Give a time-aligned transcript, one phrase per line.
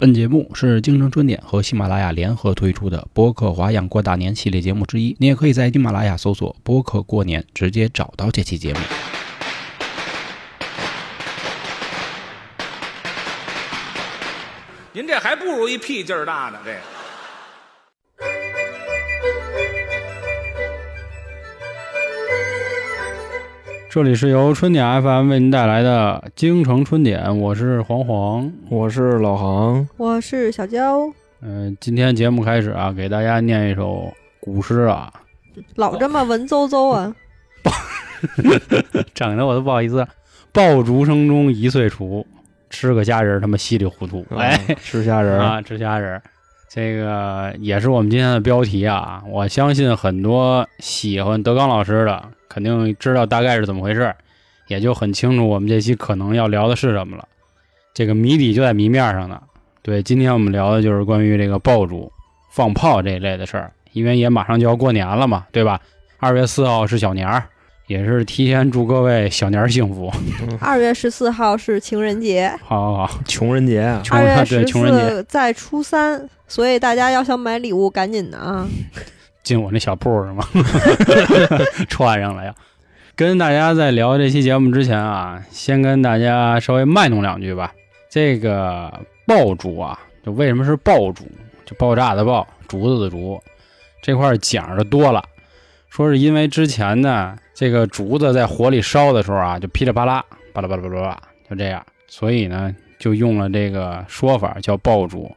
[0.00, 5.16] 本节目是京城春点和喜马拉雅联合推出的播客华样过大年系列节目之一。
[5.18, 8.78] 你也可以在喜马拉雅搜索“播客过年”，直接找到这期节目。
[14.92, 16.97] 您这还不如一屁劲儿大呢，这个。
[23.90, 28.52] 这里是由春点 FM 为您带来的京城春点，我是黄黄。
[28.68, 31.10] 我是老杭，我是小娇，
[31.40, 35.10] 嗯、今天节目开始啊，给大家念一首古诗啊，
[35.76, 37.14] 老这么文绉绉啊！
[39.14, 40.06] 整的我都不好意思。
[40.52, 42.26] 爆竹声中一岁除，
[42.68, 44.24] 吃个虾仁儿他妈稀里糊涂。
[44.36, 46.22] 哎，啊吃虾仁儿，啊，吃虾仁儿，
[46.68, 49.22] 这个也是我们今天的标题啊。
[49.26, 54.16] 我相信很多喜欢德刚老师的，肯定知道大概是怎么回事儿，
[54.66, 57.26] 也就很清楚我们这期可能要聊的是什么了。
[57.94, 59.40] 这个谜底就在谜面上呢。
[59.82, 62.12] 对，今天我们聊的就是关于这个爆竹、
[62.50, 65.80] 放炮这一类的事儿，因为也马上就要过年了嘛，对吧？
[66.18, 67.44] 二月四号是小年儿，
[67.86, 70.12] 也是提前祝各位小年儿幸福。
[70.60, 78.68] 二月十四号是情人节，好好好，穷人节啊，穷二月对十穷人节四在初三，所以大家要想买礼物，赶紧的啊！
[79.48, 80.46] 进我那小铺是吗？
[81.88, 82.54] 串上了呀。
[83.16, 87.72] 跟大家在聊这期节目之前啊，先跟大家稍微卖弄两句吧。
[88.10, 88.92] 这个
[89.26, 91.24] 爆竹啊，就为什么是爆竹？
[91.64, 93.42] 就爆炸的爆，竹子的竹，
[94.02, 95.24] 这块讲的多了。
[95.88, 105.34] 说是因为之前呢，这个竹子在火里烧的时候啊，就噼里啪啦，巴拉巴拉巴拉巴拉，就这样，所以呢，就用了这个说法叫爆竹。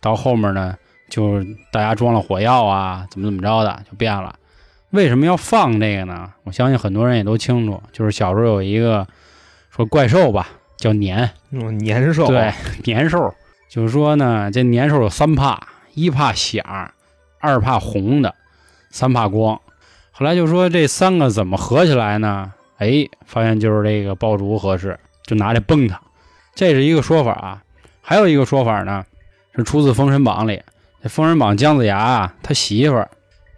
[0.00, 0.76] 到后面呢，
[1.08, 4.34] 就是大家装了火药啊，怎么怎么着的，就变了。
[4.90, 6.32] 为什么要放这个呢？
[6.44, 9.06] 我相信很多人也都清楚，就是小时候有一个
[9.70, 12.52] 说怪兽吧，叫年，嗯年兽，对，
[12.84, 13.34] 年兽，
[13.68, 15.60] 就是说呢，这年兽有三怕：
[15.94, 16.64] 一怕响，
[17.40, 18.34] 二怕红的，
[18.90, 19.60] 三怕光。
[20.12, 22.52] 后来就说这三个怎么合起来呢？
[22.78, 26.00] 哎，发现就是这个爆竹合适，就拿来崩它，
[26.54, 27.62] 这是一个说法啊。
[28.00, 29.04] 还有一个说法呢，
[29.54, 30.62] 是出自《封神榜》里。
[31.06, 33.08] 这《封神榜》姜子牙啊，他媳妇儿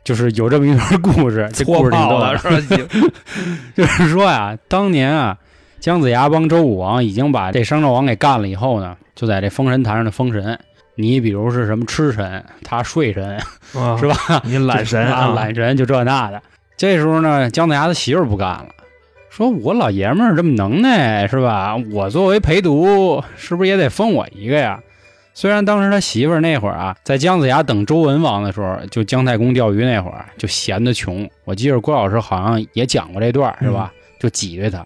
[0.04, 2.36] 就是有这么一段故事，这故事挺逗的？
[3.74, 5.38] 就是说呀，当年啊，
[5.80, 10.58] 姜子牙帮周武王已经把这商纣王给干了以后呢，就在这封神坛上的封神。
[10.96, 13.38] 你比如是什么吃神，他睡神，
[13.74, 14.42] 啊是吧？
[14.44, 16.42] 你懒神 啊，懒神就这那的。
[16.76, 18.66] 这时候呢，姜子牙的媳妇儿不干了，
[19.30, 21.76] 说我老爷们儿这么能耐是吧？
[21.92, 24.78] 我作为陪读，是不是也得封我一个呀？
[25.40, 31.30] 虽然当时他媳妇儿那会儿啊，在姜子牙等周文王的时候，就姜太公钓鱼那会儿，就闲得穷。
[31.44, 33.92] 我记得郭老师好像也讲过这段，是吧？
[34.18, 34.84] 就挤兑他。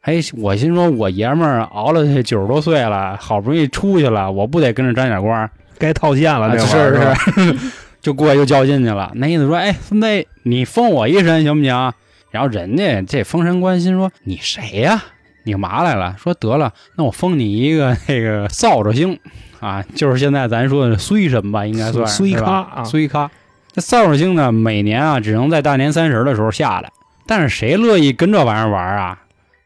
[0.00, 5.48] 哎，我心说，我爷们儿熬了这九十多岁了，好不容易出去了，我不得跟着沾点光？
[5.78, 7.56] 该套现了，啊这会儿是吧是，
[8.02, 9.12] 就过去就较劲去了。
[9.14, 11.92] 那意思说，哎，孙子，你封我一身行不行？
[12.32, 15.04] 然后人家这封神官心说，你谁呀、
[15.44, 16.16] 你干嘛来了？
[16.18, 19.20] 说得了，那我封你一个那个扫帚星
[19.64, 23.30] 啊，就是现在咱说的衰神吧，应该算是啊衰咖。
[23.72, 26.90] 这扫帚星呢，每年啊只能在大年三十的时候下来，
[27.26, 29.18] 但是谁乐意跟这玩意儿玩啊？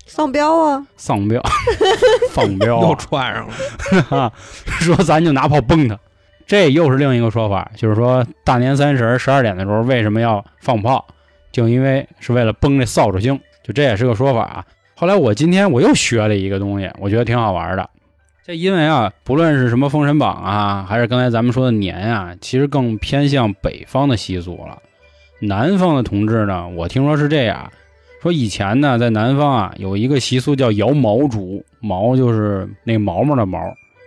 [0.06, 0.87] 丧彪啊！
[0.97, 1.42] 丧彪，
[2.32, 4.32] 放彪又啊，串上了，啊，
[4.64, 5.98] 说咱就拿炮崩他。
[6.47, 11.04] 这又是另一个说法，就是说大年三十十二点的时候为什么要放炮，
[11.53, 14.64] 就因为是为了崩这扫帚星，就这也是个说法啊。
[14.94, 17.91] 后来我今天我又学了一个东西，我觉得挺好玩的。
[18.48, 24.81] 这因为啊，不论是什么《封神榜》啊，还是刚才咱们说的年啊，其实更偏向北方的习俗了。
[25.38, 27.70] 南方的同志呢，我听说是这样，
[28.22, 33.60] 说以前呢，在南方啊有一个习俗叫摇毛竹，毛就是那毛毛的毛，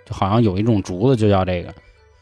[0.07, 1.71] 就好像有一种竹子就叫这个。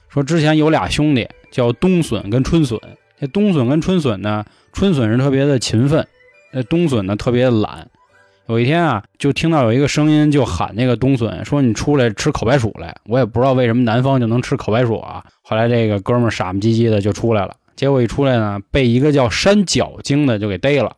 [0.09, 2.77] 说之前有俩兄弟叫冬笋跟春笋，
[3.17, 4.43] 这冬笋跟春笋呢，
[4.73, 6.05] 春笋是特别的勤奋，
[6.51, 7.87] 那冬笋呢特别懒。
[8.49, 15.23] 有一天啊，就听到有一个声音就喊那个冬笋说：“你出来吃烤白薯来。”我也不知道为什么南方就能吃烤白薯啊。
[15.43, 20.95] 后来这个哥们傻不唧唧的就出来了，结果一出来呢，被一个叫山脚精的就给逮了。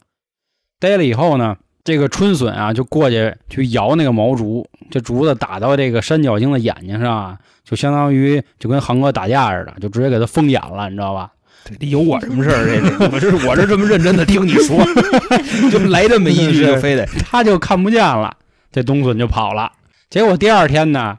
[0.79, 11.29] 逮了以后呢，这个春笋啊就过去去摇那个毛竹，这竹子打到这个山脚精的眼睛上啊，就相当于就跟航哥打架似的，就直接给他封眼了，你知道吧？
[11.65, 12.65] 这有我什么事儿？
[12.65, 14.77] 这这我这我这这么认真的听你说，
[15.71, 18.33] 就来这么一句，就非得他就看不见了，
[18.71, 19.71] 这冬笋就跑了。
[20.09, 21.17] 结果第二天呢，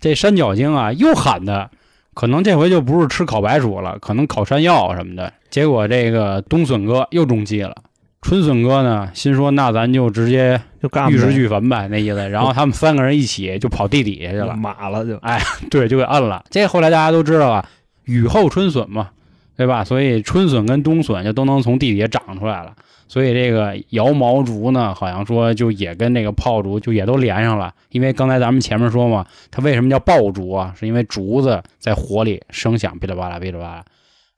[0.00, 1.70] 这山脚精啊又喊他，
[2.14, 5.32] 可能这回就不是吃烤白薯了，可能烤山药什么的。
[5.50, 7.76] 结果这个冬笋哥又中计了，
[8.22, 12.16] 春笋哥呢，心说那咱就直接就干玉石俱焚呗，那意思。
[12.28, 15.40] 然后他们三个人一起就跑地底下去了， 马了就哎
[15.70, 16.44] 对，就给摁了。
[16.50, 17.64] 这后来大家都知道啊，
[18.04, 19.10] 雨后春笋嘛，
[19.56, 19.84] 对吧？
[19.84, 22.74] 所以春笋跟冬笋就都能从地底下长出来了。
[23.06, 27.72] 所以这个摇毛竹呢，好像说就也跟那个炮竹就也都连上了。
[27.90, 30.74] 因为刚才咱们前面说嘛，它为什么叫爆竹啊？
[30.78, 33.84] 是因为竹子在火里声响噼里啪啦噼里啪啦。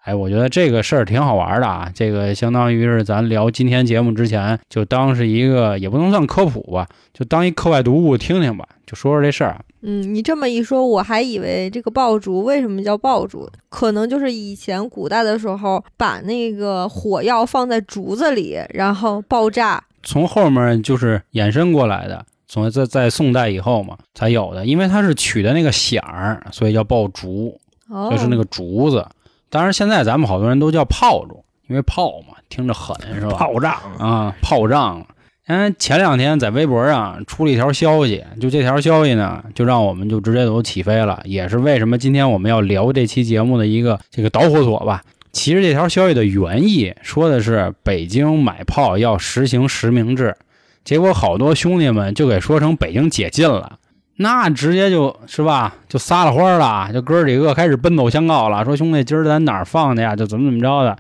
[0.02, 1.90] 哎，我觉得这个事儿挺好玩的啊！
[1.92, 9.60] 这个相当于是咱聊今天节目之前，就当是一个也不能算科普吧，就当一课外读物听听吧，就说说这事儿。
[9.82, 19.82] 嗯，你这么一说，我还以为这个爆竹为什么叫爆竹，可能就是以前古代的时候把那个火药放在竹子里，然后爆炸。
[20.02, 27.58] 从后面就是衍生过来的，从在在宋代以后嘛才有的，因为它是取的那个响儿，所以叫爆竹，
[27.88, 29.06] 哦，就是那个竹子。
[29.50, 33.36] 当然，现在咱们好多人都叫炮竹，因为炮嘛，听着狠是吧？
[33.36, 35.06] 炮仗啊，炮仗。
[35.48, 45.02] 嗯，前两天在微博上出了一条消息，就这条消息呢，就让我们就直接都起飞了，也是为什么今天我们要聊这期节目的一个这个导火索吧。
[45.32, 50.36] 其实这条消息的原意说的是北京买炮要实行实名制，
[50.82, 53.78] 结果好多兄弟们就给说成北京解禁了。
[54.16, 60.16] 那直接就是吧，就撒了欢了，就哥几个开始奔走相告了，说兄弟，今儿咱哪儿放的呀？
[60.16, 60.96] 就怎么怎么着的。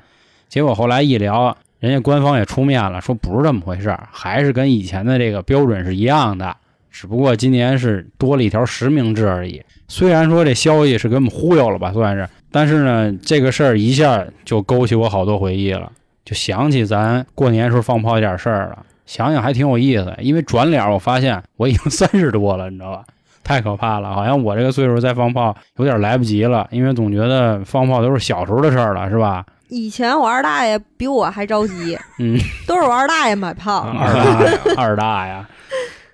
[0.48, 6.56] 结果后来一聊，人家官方也出面了，说不是这么回事儿，还是跟以前的这个标准是一样的，
[6.90, 9.62] 只不过今年是多了一条实名制而已。
[9.88, 15.92] 虽然说这消息是给我们忽悠了吧，算是，但是呢，这个事儿一下就勾起我好多回忆了，
[16.24, 18.84] 就想起咱过年时候放炮那点事儿了。
[19.04, 23.04] 想想还挺有意思，因为转脸我发现我已经三十多了，你知道吧？
[23.44, 29.46] 太可怕了，好像我这个岁数再放炮有点来不及了，因为总觉得放炮都是小时候的事儿了，是吧？
[29.68, 33.80] 以前我二大爷比我还着急，嗯，都是我二大爷买炮。
[33.98, 35.48] 二大爷， 二大呀，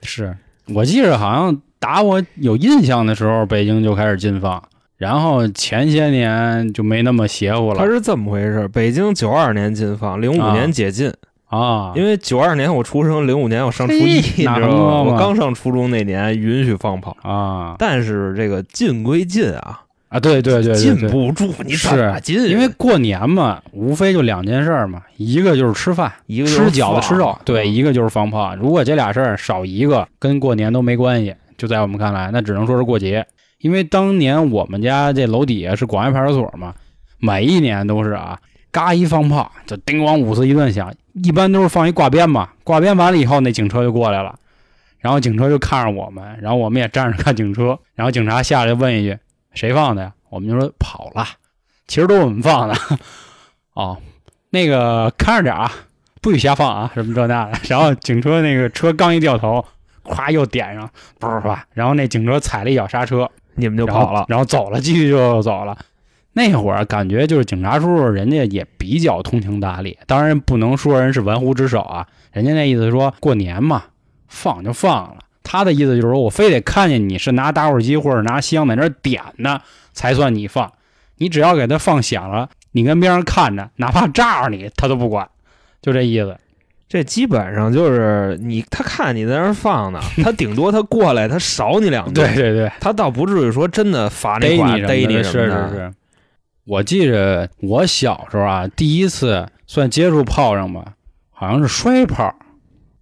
[0.02, 0.36] 是
[0.74, 4.62] 我记着好像打我有印象的时候，北京就开始禁放，
[4.96, 11.12] 然后前些年就没那么邪乎了它是这么回事：北京九二年禁放，零五啊年解禁。
[11.48, 11.92] 啊。
[11.94, 15.02] 因为九二年我出生，零五年我上初一，你知道吗？
[15.02, 19.80] 我刚上初中那年允许放炮，啊但是这个禁归禁啊，
[20.12, 22.46] 啊，对对对对禁，不住，你怎么禁？
[22.46, 28.54] 因为过年嘛，无非就两件事儿嘛，一个就是吃饭，一个就是吃饺子吃肉，对，嗯一个就是放炮。
[28.56, 31.34] 如果这俩事儿少一个，跟过年都没关系。
[31.56, 33.24] 就在我们看来，那只能说是过节。
[33.60, 36.74] 因为当年我们家这楼底下是广安派出所嘛，
[37.18, 38.38] 每一年都是啊，
[38.70, 40.92] 嘎一放炮就叮咣五四一顿响，
[41.22, 44.34] 一般都是放一挂鞭嘛，挂鞭完了以后，那警车就过来了，
[44.98, 49.16] 然后警车就看着我们，然后我们也站着看警车，然后警察下来问一句
[49.54, 51.26] ：“谁放的呀？”我们就说跑了，
[51.86, 52.74] 其实都是我们放的。
[53.74, 53.98] 哦，
[54.50, 55.70] 那个看着点啊，
[56.22, 57.58] 不许瞎放啊，什么这那的。
[57.68, 59.62] 然后警车那个车刚一掉头，
[60.04, 60.88] 咵又点上，
[61.18, 61.66] 不是吧？
[61.74, 64.24] 然后那警车踩了一脚刹车，你们就跑了。
[64.28, 65.76] 然后走了，继续就走了。
[66.32, 72.06] 那会儿感觉就是警察叔叔，人家也比较通情达理，当然不能说人是玩忽职守啊。
[72.32, 73.82] 人家那意思说过年嘛，
[74.28, 75.18] 放就放了。
[75.42, 79.60] 他的意思就是说我非得看见你是拿打火机或者拿香在那儿点呢，
[79.92, 80.72] 才算你放。
[81.18, 85.28] 你只要给他放响了，你跟边上看着，哪怕炸着你，他都不管，
[85.80, 86.36] 就这意思。
[86.88, 95.68] 这基本上就是你，他看你在那儿放呢，他顶多他过来，他少你两顿， 对对对，他倒不至于说真的罚你逮你逮你什么的你什么的。
[95.68, 95.92] 是是是。
[96.64, 100.84] 我记着我小时候啊，第一次算接触炮仗吧，
[101.30, 102.34] 好像是摔炮。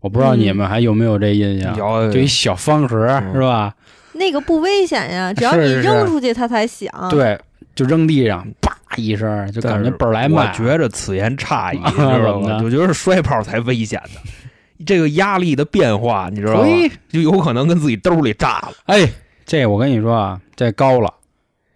[0.00, 1.76] 我不知道嗯你们还有没有这印象？
[1.76, 3.74] 有就一小方盒、嗯是吧？
[4.12, 6.90] 那个不危险呀，只要你扔出去它才响。
[7.08, 7.38] 对，
[7.74, 10.48] 就扔地上，叭一声，就感觉倍儿来慢。
[10.48, 12.60] 我觉着此言差矣， 你知道吗？
[12.64, 14.20] 我觉得摔炮才危险呢。
[14.86, 16.66] 这个压力的变化，你知道吗？
[17.08, 18.72] 就有可能跟自己兜里炸了。
[18.86, 19.08] 哎，
[19.46, 21.12] 这我跟你说啊，这高了。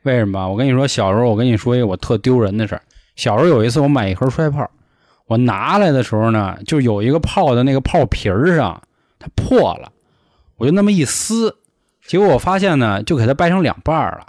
[0.03, 0.49] 为什么？
[0.49, 2.83] 我跟你说，小时候我跟你说一个我特丢人的事儿。
[3.17, 4.69] 小时候有一次我买一盒摔炮，
[5.27, 8.83] 我拿来的时候呢，就有一个泡的那个泡皮儿上
[9.19, 9.91] 它破了，
[10.57, 11.57] 我就那么一撕，
[12.07, 14.27] 结果我发现呢，就给它掰成两半儿了。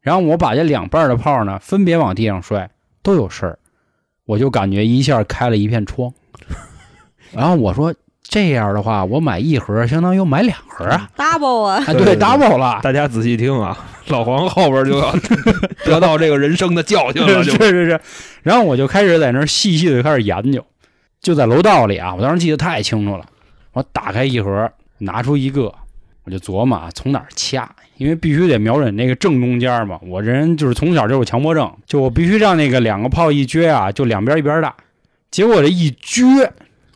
[0.00, 2.70] 然后我把这两半的泡呢，分别往地上摔，
[3.02, 3.58] 都有事儿，
[4.24, 6.12] 我就感觉一下开了一片窗。
[7.32, 7.94] 然后我说
[8.30, 12.78] 这样的话，我买一盒相当于买两盒啊，double 啊，啊，对对对，double 了。
[12.80, 15.12] 大家仔细听啊，老黄后边就要
[15.84, 18.00] 得到这个人生的教训了， 是就是是是，
[18.44, 20.64] 然后我就开始在那儿细细的开始研究，
[21.20, 23.26] 就在楼道里啊，我当时记得太清楚了。
[23.72, 25.74] 我打开一盒，拿出一个，
[26.22, 29.98] 我就琢磨啊，从哪儿掐，因为必须得瞄准那个正中间嘛。
[30.02, 34.72] 我这人就是从小就有强迫症，就我必须让那个两个炮一撅啊，就两边一边大。
[35.32, 36.48] 结果这一撅，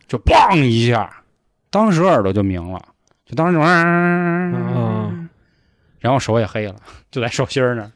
[0.07, 1.09] 就梆一下，
[1.75, 2.79] 当时耳朵就明了，
[3.25, 5.27] 就当时就，嗯
[5.99, 6.75] 然后手也黑了，
[7.11, 7.91] 就在手心儿那儿。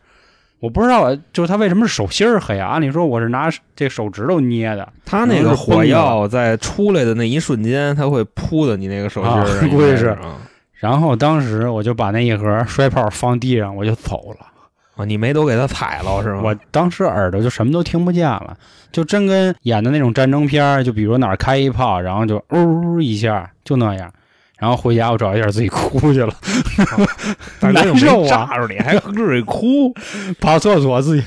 [0.60, 2.68] 我不知道，就是他为什么是手心儿黑啊？
[2.72, 10.36] 按理说我是拿这手指头捏的，他那个火药在出来的那一瞬间，他会扑到你那个手心儿上，估计是啊。
[10.74, 14.46] 然后当时我就把那一盒摔炮放地上，我就走了。
[15.00, 16.42] 啊，你没都给他踩了是吗？
[16.44, 18.56] 我当时耳朵就什么都听不见了，
[18.92, 24.12] 就真跟演的那种战争片儿，就比如哪儿开一炮，然后就呜一下，就那样。
[24.58, 26.34] 然后回家我找一下自己哭去了，
[27.62, 29.94] 难受啊没炸着你，还自己哭。
[30.42, 31.24] 跑厕所自己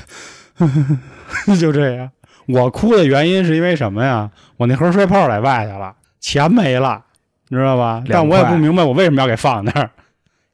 [1.59, 2.07] 就这样。
[2.47, 4.29] 我哭的原因是因为什么呀？
[4.57, 7.01] 我那盒摔炮在外去了，钱没了，
[7.49, 8.03] 你知道吧？
[8.07, 9.89] 但我也不明白我为什么要给放那儿，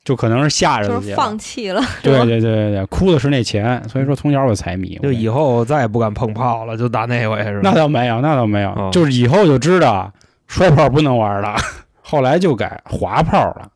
[0.04, 1.02] 就可能是吓着了。
[1.16, 4.98] 放弃了， 对对对对对，哭的是那钱，所以说从小我就财迷。
[5.04, 7.62] 就以后再也不敢碰炮了，就打那回是吧？
[7.64, 10.12] 那倒没有，那倒没有，哦就是以后就知道
[10.48, 11.56] 摔炮不能玩了，
[12.02, 13.70] 后来就改滑炮了。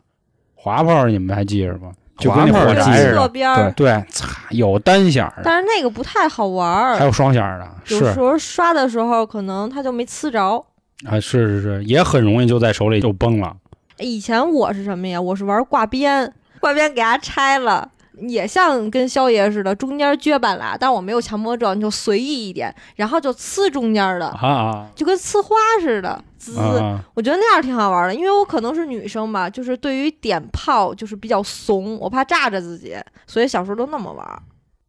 [0.55, 1.91] 滑炮你们还记着吗？
[2.17, 10.63] 就跟那滑炮就火柴似的，侧边儿，对，擦，有单响的，但是那个不太好玩儿，还有双响的，有时候刷的时候可能它就没呲着。
[11.05, 13.53] 啊，是是是，也很容易就在手里就崩了。
[13.99, 15.19] 以前我是什么呀？
[15.19, 26.57] 我是玩挂鞭，挂鞭给它拆了，也像跟肖爷似的，中间撅半拉，但我没有强迫症，你就随意一点，然后就呲中间的，啊啊就跟呲花似的，滋。
[26.57, 26.99] 啊！
[27.13, 32.95] 我觉得那样挺好玩的，因为我可能是女生吧，就是对于点炮就是比较怂，我怕炸着自己，
[33.27, 34.25] 所以小时候都那么玩。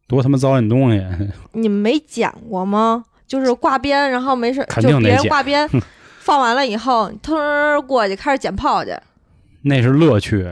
[0.07, 1.03] 多他妈糟践东西！
[1.53, 3.03] 你们没捡过吗？
[3.27, 5.67] 就是挂鞭，然后没事就别人挂鞭，
[6.25, 8.91] 放完了以后，腾儿过去开始捡炮去。
[9.61, 10.43] 那是乐趣，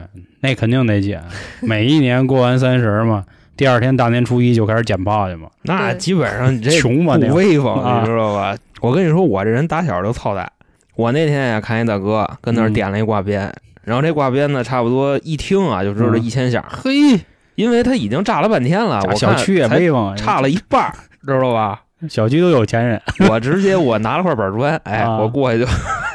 [0.41, 1.23] 那肯定得捡。
[1.61, 3.25] 每一年过完三十儿嘛，
[3.57, 5.49] 第二天大年初一就开始捡炮去嘛。
[5.63, 8.55] 那基本上你这 穷嘛不威风，啊你知道吧？
[8.81, 10.51] 我跟你说，我这人打小就操蛋。
[10.95, 13.51] 我那天也，看一大哥跟那儿嗯点了一挂鞭，
[13.83, 17.19] 然后这挂鞭呢，差不多一听啊，就知道一千响，嘿，
[17.55, 20.93] 因为他已经炸了半天了，我看小区也威风啊，差了一半儿，
[21.25, 21.81] 知道吧？
[22.09, 25.65] 小区都有钱人， 我直接我拿了块板砖，哎，啊我过去就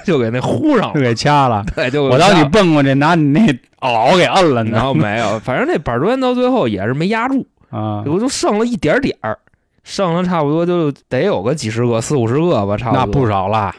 [0.04, 1.64] 就给那呼上 就了，给掐了。
[1.74, 3.40] 对，就我当你蹦过去，拿你那
[3.80, 4.80] 袄给摁了然呢。
[4.80, 9.38] 后没有，反正那板砖到最后也是没压住， 啊，我就剩了一点点儿，
[9.84, 13.04] 剩了差不多就得有个几十个、四五十个吧，差不多。
[13.04, 13.74] 那不少了，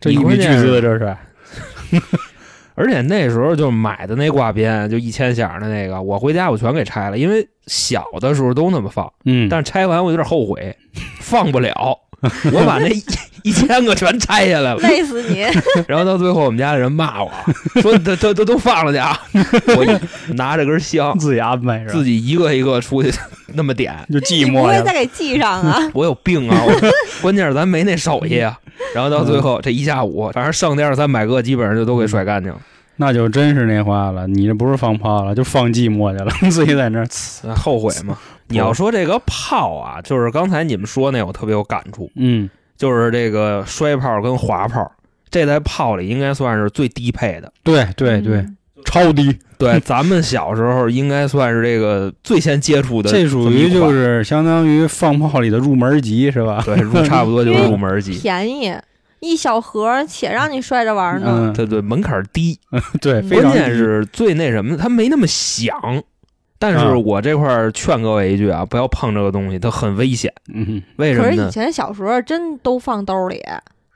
[0.00, 1.16] 这一笔巨资这是。
[2.74, 10.76] 而且那时候就买的那挂鞭，就一千响的那个，我回家我全给拆了，因为小的时候都那么放，嗯，但是拆完我有点后悔，
[11.20, 11.98] 放不了，
[12.52, 13.02] 我把那一
[13.44, 15.40] 一千个全拆下来了，累死你！
[15.88, 17.30] 然后到最后我们家的人骂我
[17.80, 19.20] 说都都都都放了去啊，
[19.76, 21.84] 我一拿着根香，自己安排？
[21.86, 23.12] 自己一个一个出去
[23.54, 24.78] 那么点，就寂寞呀。
[24.78, 25.90] 会再给系上啊？
[25.92, 26.62] 我有病啊！
[26.64, 26.72] 我
[27.20, 28.56] 关键是咱没那手艺啊。
[28.94, 32.60] 然后到最后这一下午，反正剩那二三百个，基本上就都给甩干净了。
[32.96, 37.54] 那就真是那话了，你这不是放炮了，就放寂寞去了，自己在那儿呲。
[37.54, 38.16] 后悔嘛？
[38.48, 44.92] 你要说这个炮啊，就是刚才你们说那，我特别有感触，嗯，就是这个摔炮跟滑炮，
[45.30, 47.50] 这在炮里应该算是最低配的。
[47.64, 56.62] 对对对，嗯超低， 对，咱们小时候应该算是这个最先接触的么这，属于就是相当于放炮里的入门级是吧？
[56.64, 58.18] 对，入差不多就是入门级。
[58.22, 58.74] 便宜，
[59.20, 61.36] 一小盒，且让你摔着玩呢。
[61.38, 62.58] 嗯，对对，门槛低，
[63.00, 65.74] 对，嗯关键是最那什么的，它没那么响。
[66.58, 70.32] 但是嗯我这块儿劝各位一句啊，不要碰这个东西，它很危险。
[70.54, 71.36] 嗯，为什么呢？
[71.36, 73.42] 可是以前小时候真都放兜里，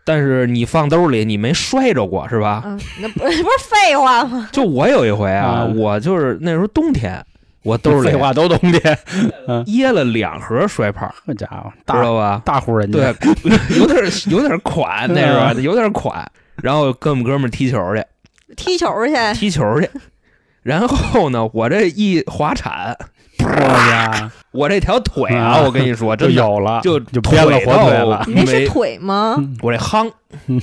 [0.07, 2.63] 但是你放兜里，你没摔着过是吧？
[2.65, 4.49] 嗯，那不 不是废话吗？
[4.53, 7.21] 就我有一回啊，嗯我就是那时候冬天，
[7.65, 8.99] 我兜里废话都冬天，
[9.67, 12.41] 掖了两盒摔炮，这家伙，知大道吧？
[12.45, 13.33] 大户人家，对，
[13.81, 16.25] 有点有点款，那时候嗯有点款。
[16.63, 18.03] 然后跟我们哥们儿踢球去，
[18.57, 19.91] 踢球去，踢球去。
[20.63, 22.97] 然后呢，我这一滑铲，
[23.47, 29.37] 我 呀我这条腿啊，啊我跟你说，就真的有了，就就变了火腿了那是腿吗？
[29.63, 30.11] 我这夯，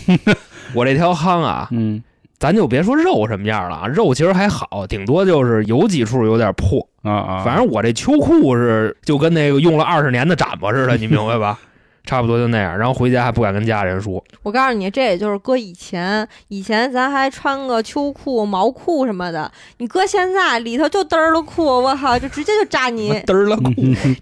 [0.73, 2.03] 我这条夯啊，嗯
[2.39, 6.85] 咱就别说肉什么样了啊，肉其实还好，顶多就是有几处有点破。
[7.03, 11.57] 啊啊，反正我这秋裤是就跟那个用了二十年的毡子似的，你明白吧？
[12.05, 14.23] 差不多就那样，然后回家还不敢跟家人说。
[14.41, 23.71] 我告诉你，这也就是搁以前，以前咱还穿个秋裤、毛裤什么的，你搁现在里头就嘚儿了裤，我靠，就直接就炸你，嘚儿了裤，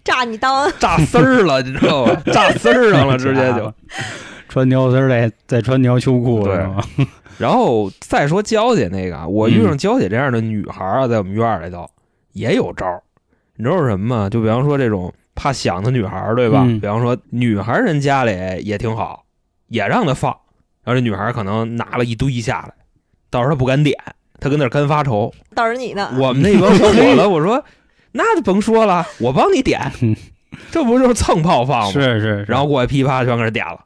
[0.03, 0.71] 炸你裆。
[0.79, 2.15] 炸丝儿了，你知道吗？
[2.31, 3.73] 炸丝儿上了，直接就。
[4.47, 6.57] 穿条丝儿再再穿条秋裤对？
[7.37, 11.89] 然后再说娇姐那个啊，我遇上娇姐这样的女孩啊，在我们院里头
[12.33, 13.01] 也有招儿。
[13.55, 14.29] 你知道是什么吗？
[14.29, 16.63] 就比方说这种怕响的女孩儿，对吧？
[16.65, 18.31] 嗯比方说女孩儿人家里
[18.63, 19.23] 也挺好，
[19.67, 20.31] 也让她放，
[20.83, 22.73] 然后这女孩可能拿了一堆下来，
[23.29, 23.97] 到时候她不敢点，
[24.39, 25.33] 她跟那儿干发愁。
[25.55, 26.11] 到时候你呢。
[26.17, 27.63] 我们那帮小伙子， 我说
[28.11, 29.79] 那就甭说了，我帮你点，
[30.71, 31.91] 这不就是蹭炮放吗？
[31.91, 33.79] 是是，然后过来噼啪全给人点了，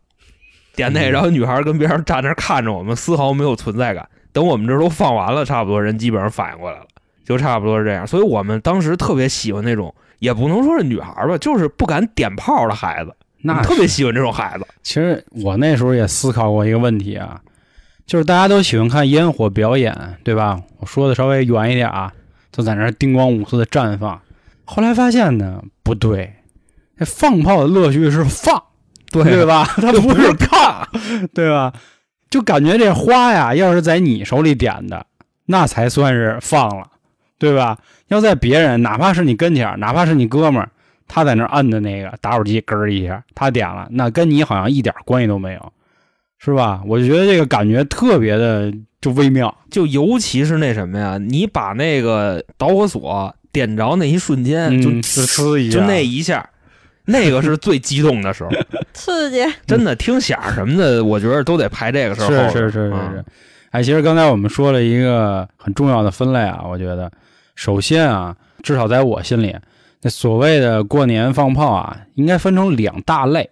[0.76, 4.08] 点那，嗯然后女孩跟边上站那儿看着我们，丝毫没有存在感。
[4.34, 6.86] 等我们这都放完了，差不多人基本上反应过来了，
[7.24, 8.06] 就差不多是这样。
[8.06, 14.66] 所以我们当时特别喜欢那种，也不能说是女孩吧，就是不敢点炮的孩子，那特别喜欢这种孩子。
[14.84, 17.42] 其实我那时候也思考过一个问题啊，
[18.06, 20.60] 就是大家都喜欢看烟火表演，对吧？
[20.80, 22.12] 我说的稍微远一点啊，
[22.52, 24.20] 就在那儿叮咣五四的绽放。
[24.64, 26.34] 后来发现呢，不对，
[26.98, 28.62] 那放炮的乐趣是放，
[29.12, 29.64] 对吧？
[29.78, 30.88] 它不是看，
[31.34, 31.72] 对吧？
[32.30, 35.06] 就感觉这花呀，要是在你手里点的，
[35.46, 36.88] 那才算是放了，
[37.38, 37.78] 对吧？
[38.08, 40.70] 要在别人，哪怕是你跟前儿，哪怕是你哥们儿，
[41.08, 45.74] 他在那儿摁的那个打火机咯儿一下，他点了，那跟你好像一点关系都没有，
[46.38, 46.82] 是吧？
[46.86, 48.72] 我就觉得这个感觉特别的
[49.02, 49.56] 就微妙。
[49.70, 56.50] 就尤其是那什么呀，你把那个导火索点着那一瞬间，就嗯就呲一下就那一下，
[57.06, 58.50] 那个是最激动的时候。
[58.94, 62.30] 刺激，真的听响什么的，我觉得都得排这个时候。
[62.30, 63.26] 是是是是嗯是。
[63.72, 67.12] 哎，其实刚才我们说了一个很重要的分类啊，我觉得，
[67.56, 69.56] 首先啊，至少在我心里，
[70.02, 73.50] 那所谓的过年放炮啊，应该分成两大类，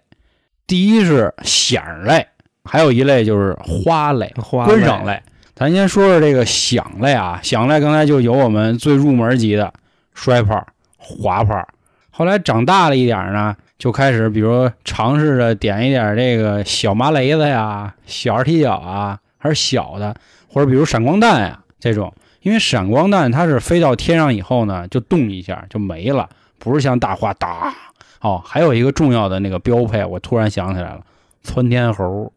[0.66, 2.26] 第一是响类，
[2.64, 5.20] 还有一类就是花类、花观赏类。
[5.54, 9.72] 咱先说说这个响类啊，响类刚才就有我们最入门级的
[10.12, 11.66] 摔炮、滑炮，
[12.10, 20.14] 后来长大了一点呢，就开始比如尝试着点一点这个小麻雷子呀、小二踢脚啊，还是小的，
[20.48, 22.12] 或者比如闪光弹呀这种，
[22.44, 27.74] 因为闪光弹它是飞到天上以后呢，就动一下就没了，不是像大花哒。
[28.20, 31.00] 哦，还有一个重要的那个标配，我突然想起来了，
[31.42, 32.32] 窜天猴，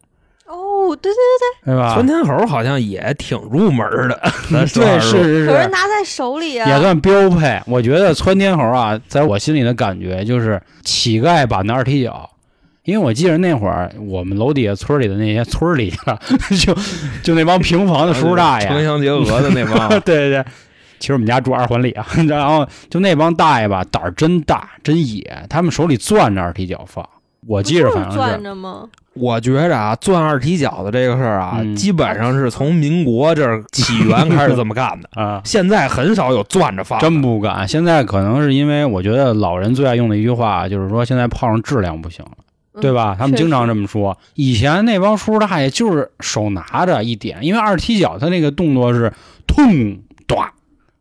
[0.46, 1.94] 哦，对对对对，对吧？
[1.94, 4.20] 窜天猴好像也挺入门的，
[4.52, 4.66] 对，
[5.00, 7.62] 是是是是，拿在手里啊，也算标配。
[7.66, 12.30] 我觉得窜天猴啊，在我心里的感觉就是乞丐版的二踢脚。
[12.88, 16.18] 因为我记得那会儿我们楼底下村里的那些村里啊，
[16.64, 16.74] 就
[17.22, 20.46] 就那帮平房的叔叔大爷，城乡结合的那帮 对对对，
[20.98, 27.06] 其实我们家住二环里啊， 然后就那帮大爷吧，胆儿真大，真野，他们手里攥着二踢脚放。
[27.46, 28.86] 我记着好像是攥，着吗？
[29.16, 36.98] 我觉着啊，攥二踢脚的这个事儿啊，嗯基本上是从民国这儿起源开始这么干的， 啊，现在很少有攥着放。
[37.02, 37.68] 真不敢。
[37.68, 42.44] 现在可能是因为我觉得老人最爱用的一句话就是说，现在炮上质量不行了，嗯
[42.82, 43.16] 对吧？
[43.18, 43.88] 他们经常这么。
[43.88, 44.18] 说。
[44.36, 49.12] 以前那帮叔叔大爷就是手拿着一点，因为二踢脚他那个动作是
[49.48, 50.52] 痛抓，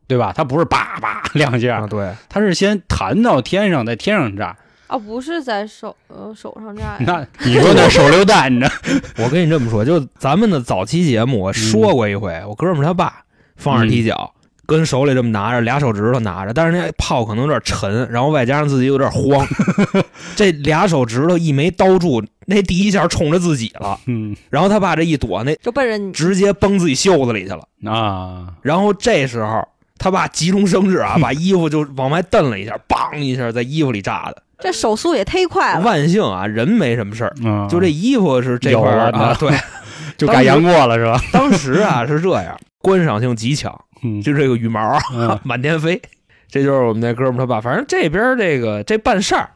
[0.07, 0.31] 对吧？
[0.35, 4.55] 他不是叭叭 两啊，下，对，他是先弹到天上，在天上炸。
[4.87, 8.69] 啊，不是在手呃手上炸 呀，那你说那手榴弹，你这
[9.21, 13.21] 我跟你这么说，就咱们的早期节目，我说过一回，我哥们他爸
[13.57, 14.33] 放二踢脚，
[14.67, 19.47] 跟手里这么拿着，俩手指头拿着，但是那炮可能有点沉，然后外加上自己有点慌，
[20.35, 24.35] 这俩手指头一没刀住，那第一下冲着自己了，嗯。
[24.49, 26.11] 然后他爸这一躲，那就奔着你。
[26.11, 27.63] 直接崩自己袖子里去了。
[27.91, 29.65] 啊，然后这时候
[29.97, 34.43] 他爸急中生智啊， 把衣服就往外蹬了一下，梆一下在衣服里炸的。
[34.59, 39.51] 这手速也忒快了，万幸啊，人没什么事儿，嗯，就这衣服是这块儿啊，对，
[40.17, 41.21] 就改杨过了是吧？
[41.31, 44.97] 当时啊是这样，观赏性极强，嗯就这个羽毛
[45.43, 46.01] 满天飞，
[46.49, 47.59] 这就是我们那哥们他爸。
[47.61, 49.49] 反正这边这个这半扇儿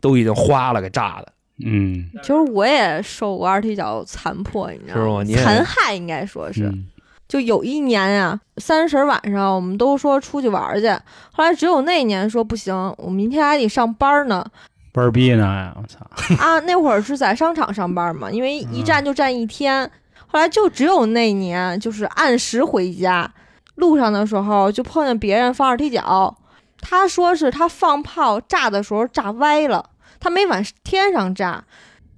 [0.00, 1.32] 都已经花了，给炸的。
[1.64, 6.86] 嗯其实我也受过二踢脚残破，你知道是吗残害应该说是，嗯
[7.26, 10.88] 就有一年啊，三十晚上我们都说出去玩去，
[11.32, 14.46] 后来只有那年说不行，我明天还得上班呢。
[14.92, 15.76] 倍儿逼呢呀！
[15.76, 15.98] 我操，
[16.42, 19.88] 啊，那会儿是在商场上班嘛，因为一站就站一天。
[20.26, 23.30] 后来就只有那年，就是按时回家，
[23.78, 26.36] 路上的时候就碰见别人放二踢脚，
[26.80, 29.84] 他说是他放炮炸的时候炸歪了，
[30.20, 31.64] 他没往天上炸，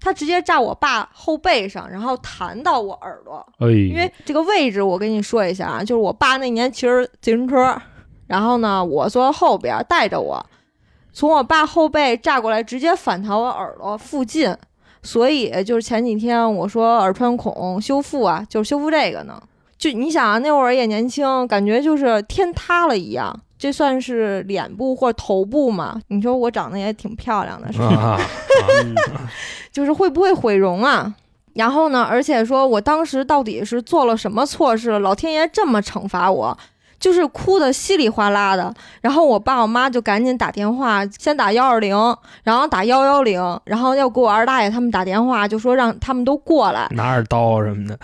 [0.01, 3.47] 他直接炸我爸后背上，然后弹到我耳朵。
[3.59, 7.77] 哎，因为这个位置我跟你说一下啊，就是我爸那年骑着自行车，
[8.27, 10.45] 然后呢，我坐后边带着我，
[11.13, 14.57] 从我爸后背炸过来，直接反弹我耳朵附近，
[15.03, 19.39] 所以就是前几天我说耳穿孔修复啊，就是修复这个呢。
[19.81, 23.35] 就你想啊，那会儿也年轻，感觉就是天塌了一样。
[23.59, 25.99] 这算是脸部或头部嘛？
[26.09, 28.21] 你说我长得也挺漂亮的，是吧？
[29.73, 31.15] 就是会不会毁容啊？
[31.55, 36.57] 然后呢，而且说我当时到底是做了什么错事，老天爷这么惩罚我？
[37.01, 38.73] 就是哭的稀里哗啦的。
[39.01, 41.97] 然后我爸我妈就赶紧打电话，先打幺二零，
[42.45, 46.87] 然后打幺幺零，然后要给我二大爷他们打电话，就说让他们都过来。
[46.93, 47.99] 拿着刀什么的，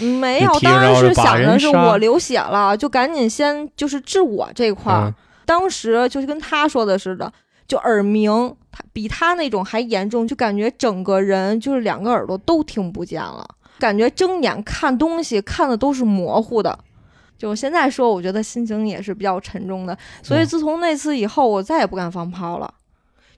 [0.00, 5.04] 嗯没 有当然是想着是我流血了，就赶紧先就是治我这块儿。
[5.08, 5.14] 嗯
[5.46, 7.30] 当时就是跟他说的似的，
[7.68, 8.32] 就耳鸣，
[8.72, 13.46] 他比他那种还严重，就感觉整个人就是两个耳朵都听不见了，
[13.78, 16.78] 感觉睁眼看东西看的都是模糊的。
[17.44, 19.94] 就现在说，我觉得心情也是比较沉重的。
[20.22, 22.72] 所以自从那次以后，我再也不敢放炮了。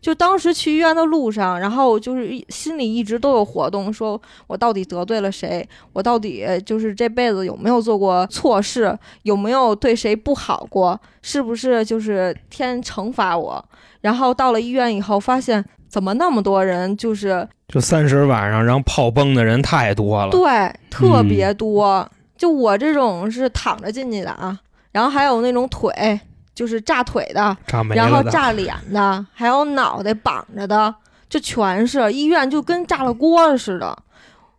[0.01, 5.69] 就当时去医院的路上，然后就是心里一直都有活动，说我到底得罪了谁？
[5.93, 8.97] 我到底就是这辈子有没有做过错事？
[9.25, 11.01] 有没有对谁不好过？
[11.21, 13.65] 是不是就是天惩罚我？
[14.03, 20.31] 然后到了医院以后，发现怎么那么多人就是就三十晚上然后炮崩的人太多了。
[20.31, 24.59] 对特别多，就我这种是躺着进去的啊，
[24.93, 26.21] 然后还有那种腿
[26.55, 30.95] 就是炸腿的，炸没然后，炸脸的，还有脑袋绑着的，
[31.29, 33.97] 就全是医院就跟炸了锅似的。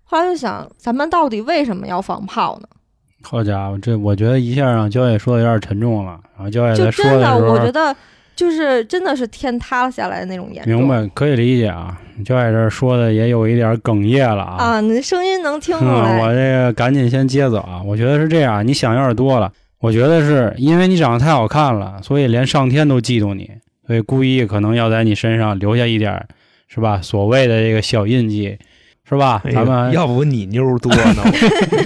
[0.04, 2.68] 后来就想，咱们到底为什么要放炮呢？
[3.24, 6.20] 好家伙，这我觉得一下让焦野说的有点沉重了。
[6.36, 7.96] 然后焦野就在说真的，时候，我觉得
[8.38, 10.74] 就是真的是天塌下来的那种严重。
[10.74, 12.00] 明白可以理解啊。
[12.24, 14.56] 焦野这说的也有一点哽咽了啊。
[14.58, 16.22] 啊，你声音能听出嗯，来。
[16.22, 17.82] 我这个赶紧先接走啊！
[17.84, 19.52] 我觉得是这样，你想有点多了。
[19.80, 23.52] 我觉得是因为你长得太好看了，所以连上天都嫉妒你，
[23.86, 26.26] 所以故意可能要在你身上留下一点儿，
[26.68, 27.00] 是吧？
[27.02, 28.58] 所谓的这个小印记，
[29.10, 29.42] 是吧？
[29.46, 31.24] 哎咱们要不你妞多呢，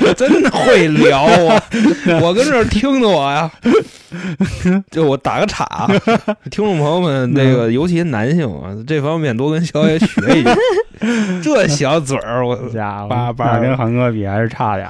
[0.08, 1.62] 我 真的会聊啊！
[2.22, 3.50] 我跟这儿听着我呀，
[4.90, 5.88] 就我打个岔啊，
[6.50, 10.06] 听众朋友们，那个尤其男性啊，这方面多跟肖爷学
[10.40, 10.56] 一学。
[11.44, 14.88] 这小嘴儿，我家伙，叭叭跟韩哥比还是差点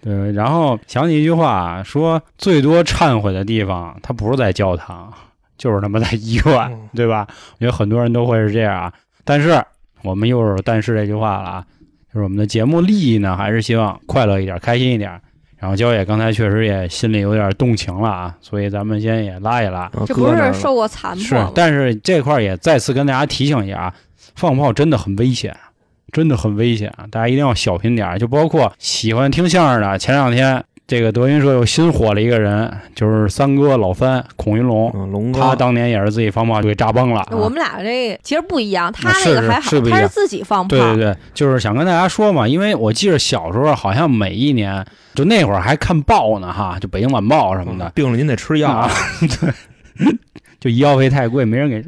[0.00, 5.12] 对，然后想起一句话，说最多忏悔的地方，他不是在教堂，
[5.58, 7.26] 就是他妈在医院，嗯对吧？
[7.58, 8.92] 我觉得很多人都会是这样啊。
[9.24, 9.62] 但是
[10.02, 11.66] 我们又是但是这句话了啊，
[12.12, 15.20] 就是我们的节目利益呢，还是希望快乐一点，开心一点。
[15.58, 19.82] 然后焦野刚才确实也心里有点动情了啊，所以咱们先也拉一拉。
[19.82, 23.94] 啊这不是受过残吗？，但是这块儿也再次跟大家提醒一下啊，
[24.34, 25.56] 放炮真的很危险，
[26.10, 27.06] 真的很危险啊！
[27.10, 28.18] 大家一定要小心点儿。
[28.18, 37.28] 就包括喜欢听相声的，前两天这个德云社又新火了一个人，就是三哥老三孔云龙，嗯，龙哥，他当年也是自己放炮就给炸崩了、啊。
[37.30, 40.68] 我们俩这其实不一样，他那个还好他是自己放炮。
[40.68, 48.90] 对对对，就是想跟大家说嘛，因为我记得小时候好像每一年就那会儿还看报呢哈，就北京晚报什么的，病了您得吃药啊，
[49.40, 49.52] 对，
[50.60, 51.82] 就医药费太贵，没人给，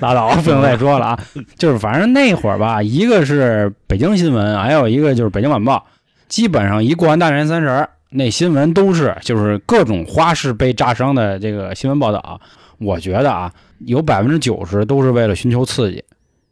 [0.00, 1.18] 拉倒，不用再说了啊。
[1.56, 5.84] 就是反正那会儿吧，一个是北京新闻，还有一个就是北京晚报，
[6.28, 12.40] 基本上一过完大年三十儿，那新闻都是就是各种花式被炸伤的这个新闻报道。
[12.78, 16.04] 我觉得啊，有百分之九十都是为了寻求刺激，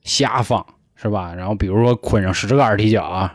[0.02, 0.64] 瞎放
[0.96, 1.32] 是吧？
[1.34, 3.34] 然后比如说捆上十个二踢脚啊，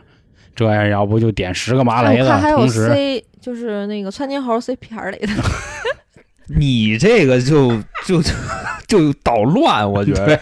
[0.54, 5.28] 这样要不就点十个麻雷子哎我看还，有同时 C，就是那个窜天猴 C 片儿里的。
[6.46, 7.72] 你这个就
[8.04, 8.32] 就就
[8.86, 10.38] 就捣乱，我觉得，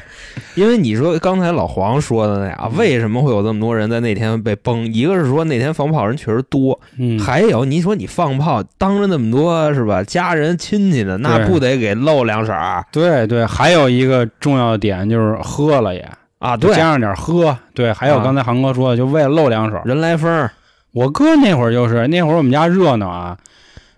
[0.55, 4.93] 因为你说刚才老黄说的那嗯样，为什么会有这么多人在那天被崩？
[4.93, 12.85] 一个是说那天放炮人确实多，嗯，还有你说你放炮当着那么多是吧，家人亲戚的，那不得给露两色儿？
[12.91, 16.09] 对对，还有一个重要的点就是喝了也。
[16.39, 16.57] 啊？
[16.57, 18.25] 对，加上点喝，对，还有啊。
[18.25, 19.79] 刚才航哥说的，就为了露两手。
[19.85, 20.51] 人来疯儿，
[20.93, 23.37] 我哥那会儿就是那会儿我们家热闹啊，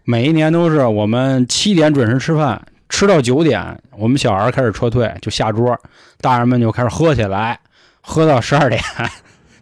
[0.04, 5.78] 每一年都是我们七点准时吃饭，吃到九点，我们小孩开始撤退，就下桌，
[6.20, 7.58] 大人们就开始喝起来，
[8.00, 8.80] 喝到十二点。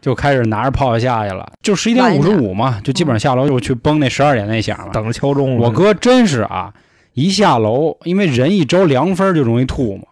[0.01, 4.95] 就开始拿着炮下去了，就十一点五十五嘛，就基本上下楼就去崩那十二点那响了。
[4.95, 5.69] 等着敲钟了。
[5.69, 6.73] 我哥真是啊，
[7.13, 10.05] 一下楼，因为人一着凉风就容易吐嘛，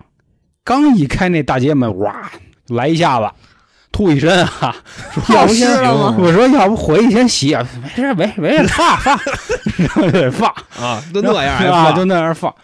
[0.62, 2.30] 刚一开那大街门，哇，
[2.68, 3.30] 来一下子，
[3.98, 4.72] 吐一身啊！
[5.26, 5.68] 说要不先
[6.16, 9.18] 我说要不回去先洗啊，没事没事没事，放放，
[9.76, 10.48] 然后就得放，
[10.80, 12.54] 啊，都那样啊，放就那样放。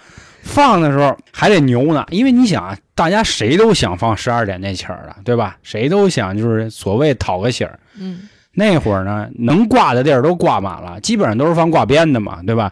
[0.45, 5.57] 放的时候还得牛呢，因为你想啊，大家谁都想放十二点那起儿的，对吧？
[5.65, 7.81] 谁都想就是所谓讨个喜儿。
[7.99, 12.71] 嗯，那会儿呢，能挂的地儿都挂满了，基本上都是放挂鞭的嘛，对吧？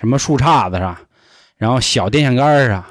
[0.00, 0.96] 什么树杈子上，
[1.58, 2.82] 然后小电线杆上，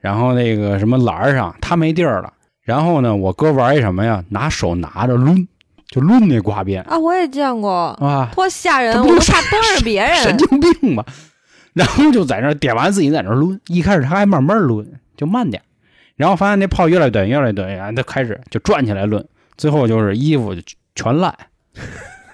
[0.00, 2.32] 然后那个什么栏上，他没地儿了。
[2.64, 4.24] 然后呢，我哥玩一什么呀？
[4.30, 5.46] 拿手拿着抡，
[5.88, 8.98] 就抡那挂鞭啊，我也见过，啊，多吓人！
[8.98, 10.36] 我都怕 崩着别人神。
[10.38, 11.04] 经病吧？
[11.74, 15.62] 然后就在那点完自己在那抡，一开始他还慢慢抡，就慢点，
[16.16, 19.22] 然后发现那炮越来越短，越来越短，然后他开始就转起来抡，
[19.58, 20.62] 最后就是衣服就
[20.94, 21.36] 全烂，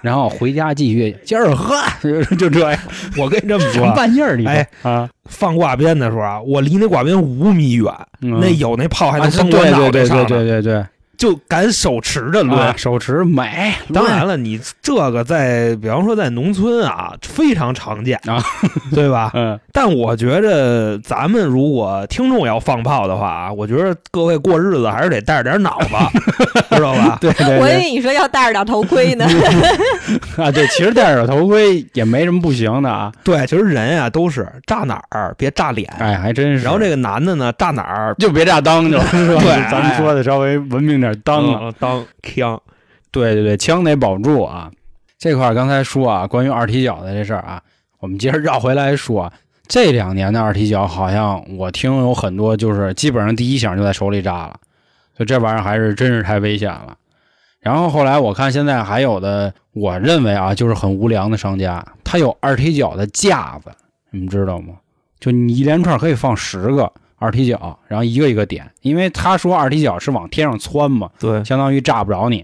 [0.01, 2.79] 然后回家继续接着喝，就 就这样，
[3.17, 7.85] 我跟你这么说，半劲儿你哎啊，放挂鞭的时候啊，我离那挂鞭五米远，
[8.21, 8.39] 嗯。
[8.39, 10.85] 那有那炮还啊能崩我对对对脑袋上呢，对对对对，
[11.21, 12.57] 就敢手持着抡。
[12.57, 18.43] 啊，手持美，当然了，你这个在比方说在农村啊，非常常见啊，
[18.91, 19.29] 对吧？
[19.37, 25.87] 嗯，但我觉着咱们如果听众要放炮的话啊，我觉得各位过日子还是得带着点脑子，
[26.75, 27.19] 知道吧？
[27.21, 29.25] 对对对我以为你说要带着点头盔呢。
[30.37, 36.63] 啊，对，其实戴着头盔也没什么不行的啊，对，其实人啊都是炸哪儿别炸脸，哎，还真是。
[36.63, 39.41] 然后这个男的呢炸哪儿就别炸裆就是吧？
[39.43, 42.61] 对咱们说的稍微文明点，裆啊，嗯当枪，
[43.11, 44.71] 对对对，枪得保住啊。
[45.17, 47.61] 这块儿刚才说啊，关于二踢脚的这事儿啊，
[47.99, 49.33] 我们接着绕回来说啊，
[49.67, 54.55] 这两年的二踢脚好像我听有很多就是基本上第一响就在手里炸了，
[55.15, 56.97] 所以这玩意儿还是真是太危险了。
[57.59, 63.69] 然后后来我看现在还有的，我认为啊，就是很无良的商家，他有二踢脚的架子，
[64.09, 64.73] 你们知道吗？
[65.19, 72.43] 就你一连串可以放十个二踢脚，然后一个一个点，因为他说二踢脚是往天上窜嘛，对，相当于炸不着你，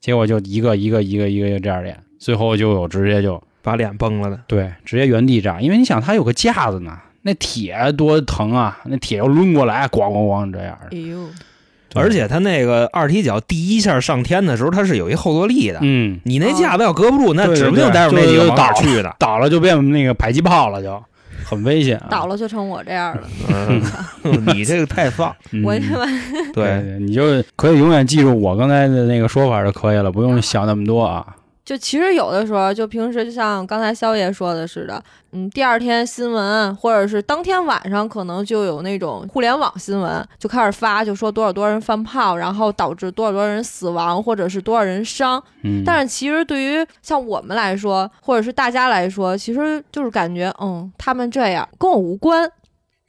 [0.00, 4.38] 结果就一个一个一个一个一个这样点，最后就有直接就把脸崩了的。
[4.46, 11.26] 对直接原地炸，因为你想他有个架子呢，那铁多疼啊，那铁要抡过来，咣咣咣这样的，哎呦，
[11.94, 15.78] 而且他那个二踢脚第一下上天的时候，他是有一后坐力的。
[15.80, 19.16] 嗯，你那架子要搁不住，那指不定对待会儿那几个往哪儿去的。
[19.18, 21.02] 倒了就变那个迫击炮了就，
[21.44, 22.08] 很危险、啊。
[22.10, 23.28] 倒了就成我这样了。
[23.48, 23.82] 嗯，
[24.54, 25.34] 你这个太丧。
[25.52, 26.04] 嗯，我他妈
[26.52, 31.26] 对对，对，你就可以永远记住我刚才的那个说法就可以了，不用想那么多啊。
[31.68, 45.44] 就其实有的时候，就平时就像刚才肖爷说的似的，嗯，第二天新闻或者是当天晚上，可能就有那种互联网新闻就开始发，就说多少多少人放炮，然后导致多少多少人死亡，或者是多少人伤。
[45.62, 52.50] 嗯，但是其实对于像我们来说，或者是大家来说，其实就是感觉，嗯，他们这样跟我无关，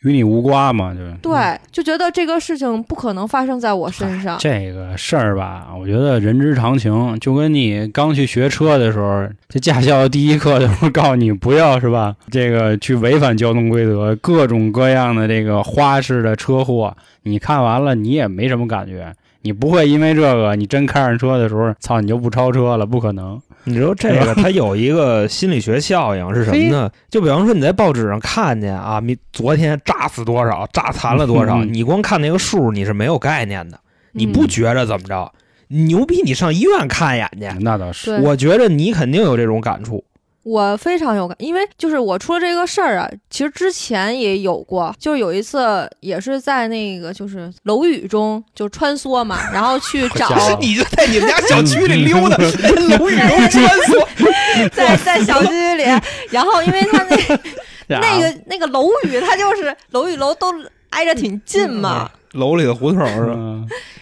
[0.03, 1.13] 与你无瓜嘛，就是。
[1.21, 4.37] 对，就觉得这个事情不可能发生在我身上。
[4.39, 12.15] 这个事儿吧，我觉得人之常情，就跟你刚去学车的时候，这驾校的第一课就会告诉你不要是吧？
[12.31, 23.41] 这个去违反交通规则，各种各样的这个花式的车祸，你看完了你也没什么感觉，你不会因为这个你真开上车的时候，操你就不超车了，不可能。
[23.69, 26.91] 你知道这个它有一个心理学效应是什么呢？
[27.09, 33.79] 就比方说你在报纸上看见啊，你昨天炸死多少，炸残了多少，嗯你光看那个数，你是没有概念的，
[34.11, 35.31] 你不嗯觉着怎么着？
[35.67, 37.63] 牛逼，你上医院看一眼去。
[37.63, 40.03] 那倒是，我觉着你肯定有这种感触。
[40.49, 54.07] 我非常有感，因为就是我出了这个事儿啊，其实之前也有过，就是有一次也是在那个就是楼宇中就穿梭嘛，然后去找好家伙你就在你们家小区里溜达， 在楼宇中穿梭。
[54.73, 55.83] 在在小区里，
[56.31, 57.39] 然后因为他那
[57.87, 60.47] 那啊个那个楼宇，它就是楼与楼都
[60.89, 62.09] 挨着挺近嘛。
[62.33, 63.35] 楼里的胡同是吧？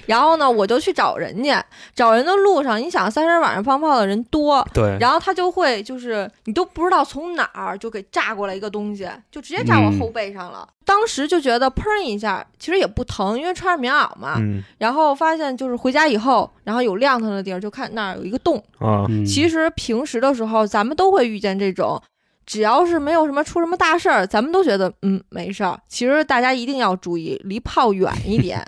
[0.07, 10.67] 嗯然后呢，我就去找人家，找人的路上，你想三十晚上放炮的人多，对，然后他就会就是你都不知道从哪儿就给炸过来一个东西，就直接炸我嗯后背上了。
[10.85, 14.35] 当时就觉得砰一下，其实也不疼，因为穿着棉袄嘛。
[14.37, 18.57] 嗯然后发现就是回家以后，然后有亮堂的地儿，就看那儿有一个洞。
[18.79, 22.01] 啊，嗯其实平时的时候，咱们都会遇见这种，
[22.45, 25.77] 只要是没有什么出什么大事儿，咱们都觉得嗯没事儿。
[25.89, 28.65] 其实大家一定要注意，离炮远一点，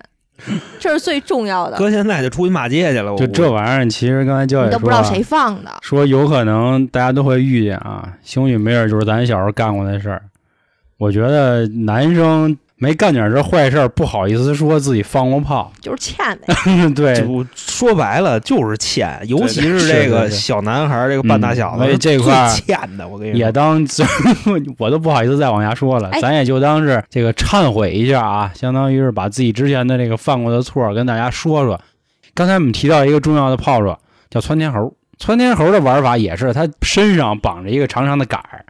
[0.79, 1.77] 这是最重要的。
[1.77, 3.13] 哥现在就出去骂街去了。
[3.13, 10.21] 我就这玩意儿，其实刚才教你也说啊都不知道谁放的，说有可能大家都会遇见啊，兴许没准就是咱小时候干过的事儿。
[10.97, 15.71] 我觉得男生没干点这坏事儿，不好意思说自己放过炮。
[15.81, 16.55] 就是欠呗。
[16.95, 23.07] 对，就说白了就是欠，尤其是这个小男孩儿，这个半大小子，嗯所以这块儿欠的。
[23.07, 23.85] 我跟你也， 当
[24.77, 31.79] 我都不好意思再往下说了，哎咱也就当是这个忏悔一下啊，相当于是把自己之前的这个犯过的错跟大家说说。
[32.33, 34.93] 刚才我们提到一个重要的炮手，叫窜天猴。
[35.17, 38.63] 窜天猴的玩法也是，它身上绑着一个长长的杆儿，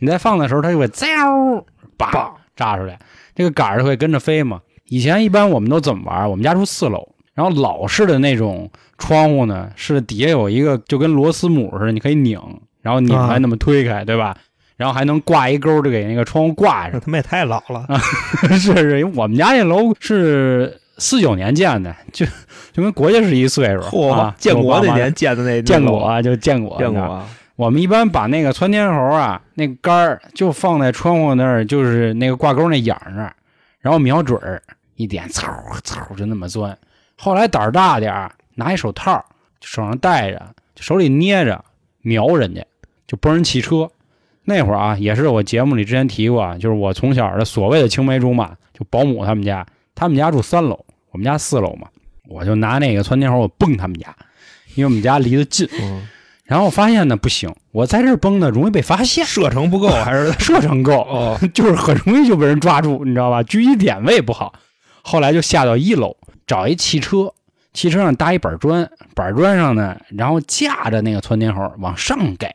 [0.00, 1.06] 你在放的时候，它就会滋
[1.96, 2.10] 叭
[2.54, 2.98] 炸出来，
[3.34, 4.60] 这个杆儿就会跟着飞嘛。
[4.86, 6.30] 以前一般我们都怎么玩？
[6.30, 12.38] 我们家住四楼，然后老式的那种窗户呢，是底下有一个就跟螺丝母似的，你可以拧，
[12.82, 14.36] 然后拧开啊那么推开，对吧？
[14.76, 17.00] 然后还能挂一钩，就给那个窗户挂上。
[17.00, 17.86] 他们也太老了。
[18.58, 22.26] 是是，因为我们家那楼是四九年建的，就
[22.72, 23.82] 就跟国家是一岁数。
[23.82, 27.28] 嚯啊，建国那年建的那建国，啊，就见过，见过你知道啊。
[27.56, 33.34] 我们一般把那个窜天猴啊，那杆儿就放在窗户那儿，就是那个挂钩那眼儿那儿，
[33.80, 34.60] 然后瞄准儿
[34.96, 35.48] 一点，嗖
[35.82, 36.76] 嗖就那么钻。
[37.16, 39.24] 后来胆儿大点儿，拿一手套，
[39.60, 40.42] 手上戴着，
[40.80, 41.64] 手里捏着，
[42.02, 42.66] 瞄人家，
[43.06, 43.88] 就崩人汽车。
[44.42, 49.64] 那会儿啊，也是我节目里之前提过，就是我从小的所谓的青梅竹马，就保姆他们家，
[49.94, 51.86] 他们家住三楼，我们家四楼嘛，
[52.26, 54.14] 我就拿那个窜天猴我蹦他们家，
[54.74, 55.68] 因为我们家离得近。
[56.44, 63.42] 然后我发现呢不行，我在这儿崩呢容易被发现，射程不够 还是射程够，哦，就是很容易就被人抓住，你知道吧？
[63.42, 64.52] 狙击点位不好。
[65.02, 67.32] 后来就下到一楼找一汽车，
[67.72, 72.48] 汽车上搭一板砖，板砖上呢，然后架着那个窜天猴往上给。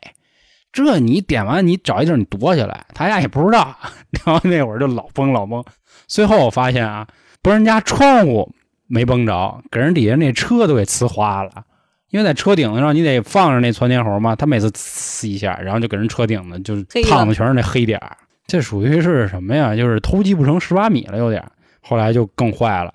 [0.72, 3.76] 这你点完，你找一地儿你躲起来，他家也不知道。
[4.24, 5.64] 然后那会儿就老崩老崩，
[6.06, 7.04] 最后我发现啊，
[7.42, 8.52] 崩人家窗户
[8.86, 11.50] 没崩着，给人底下那车都给呲花了。
[12.10, 18.16] 因为在车顶子上你得放着那窜天猴嘛，他每次呲一下，然后就给人车顶子就是烫的全是那黑点儿。
[18.46, 19.74] 这属于是什么呀？
[19.76, 21.42] 就是偷鸡不成蚀把米了，有点。
[21.80, 22.92] 后来就更坏了，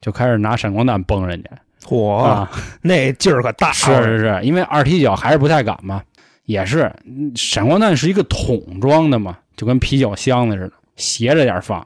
[0.00, 1.50] 就开始拿闪光弹崩人家
[1.84, 2.50] 嚯，啊！
[2.82, 6.02] 那劲儿可大，是是是，因为二踢脚还是不太敢嘛，
[6.44, 11.84] 也是嗯闪光弹是一个桶装的嘛，就跟啤酒箱子似的，斜着点儿放，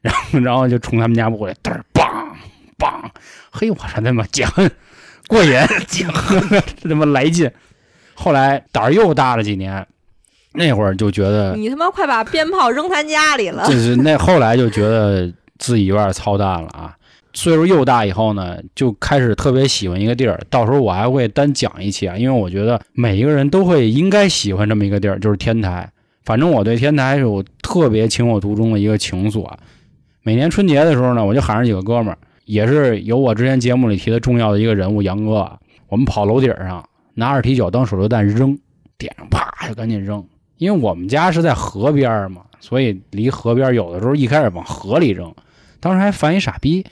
[0.00, 2.04] 然后然后就冲他们家过来嘚儿梆
[2.78, 3.10] 梆，
[3.50, 4.70] 嘿，我说他妈解恨
[5.30, 5.52] 过瘾，
[5.88, 7.50] 这他妈来劲。
[8.14, 9.86] 后来胆儿又大了几年，
[10.52, 13.72] 那会儿就觉得你他妈快把鞭炮扔他家里了就！
[13.72, 16.94] 是那后来就觉得自己有点操蛋了啊。
[17.32, 20.38] 岁数又大以后呢，就开始特别喜欢一个地儿。
[20.50, 25.88] 到时候我还会单讲一期啊，因为我觉得每一个人都会应该喜欢这么一个地儿，就是天台。
[26.24, 29.56] 反正我对天台是我特别情有独钟的一个情愫啊。
[30.22, 32.18] 每年春节的时候呢，我就喊上几个哥们儿，
[32.50, 36.84] 也是有我之前节目里提的重要的一个人物杨哥，我们跑楼顶上
[37.14, 38.58] 拿二踢脚当手榴弹扔，
[38.98, 40.26] 点上啪就赶紧扔。
[40.56, 45.32] 因为我们家是在河边嘛，所以离河边有的时候一开始往河里扔，
[45.78, 46.84] 当时还犯一傻逼，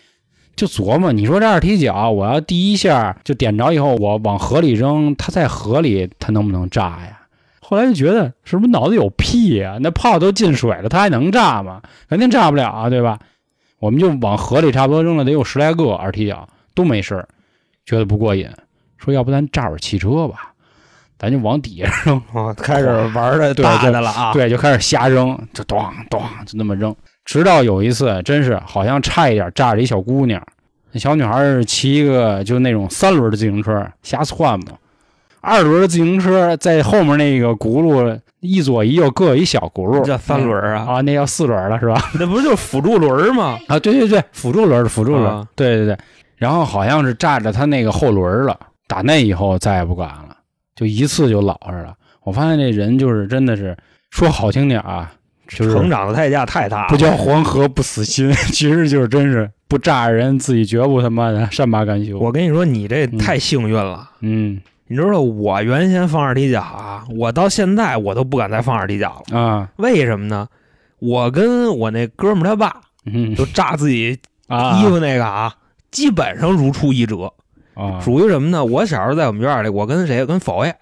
[0.54, 7.18] 就琢磨，你说这二踢脚，我要第一下就点着以后，我往河里扔，它在河里它能不能炸呀？
[7.60, 11.82] 后来就觉得是不是脑子有屁呀、那炮都进水了，它还能炸吗？
[12.08, 13.18] 肯定炸不了啊，对吧？
[13.78, 17.28] 我们就往河里差不多扔了得有十来个二踢脚，都没事儿
[17.86, 18.48] 觉得不过瘾，
[18.96, 20.52] 说要不咱炸会儿汽车吧，
[21.18, 22.20] 咱就往底下扔。
[22.32, 30.42] 哦，开始玩的 对大的了啊，对，就开始瞎扔，就咚咚就那么扔，直到有一次，真是好像差一点炸着一小姑娘。
[30.90, 34.72] 那小女孩是骑一个就那种三轮的自行车瞎窜嘛，
[35.40, 42.00] 二轮的自行车在后面那个轱辘一左一右各有一小轱辘，这三轮啊，啊，那叫四轮了是吧？
[42.18, 43.58] 那不是就是辅助轮吗？
[43.68, 45.96] 啊，对对对，辅助轮儿辅助轮对对对。
[46.36, 50.36] 然后好像是炸着他那个后轮了，打那以后再也不敢了，
[50.76, 51.94] 就一次就老实了。
[52.22, 53.76] 我发现这人就是真的是
[54.10, 55.12] 说好听点儿啊，
[55.48, 62.16] 就是成长的代价太大了，不叫黄河不死心， 其实就是真是不炸人，自己绝不他妈的善罢甘休。
[62.18, 64.08] 我跟你说，你这太幸运了。
[64.20, 69.38] 嗯你知道我原先放二踢脚啊，我到现在我都不敢再放二踢脚了。
[69.38, 70.48] 啊为什么呢？
[70.98, 75.54] 我跟我那哥们他爸嗯就炸自己啊衣服那个啊，
[75.90, 77.32] 基本上如出一辙。
[77.74, 78.64] 啊，属于什么呢？
[78.64, 80.26] 我小时候在我们院里，我跟谁？
[80.26, 80.74] 跟佛爷，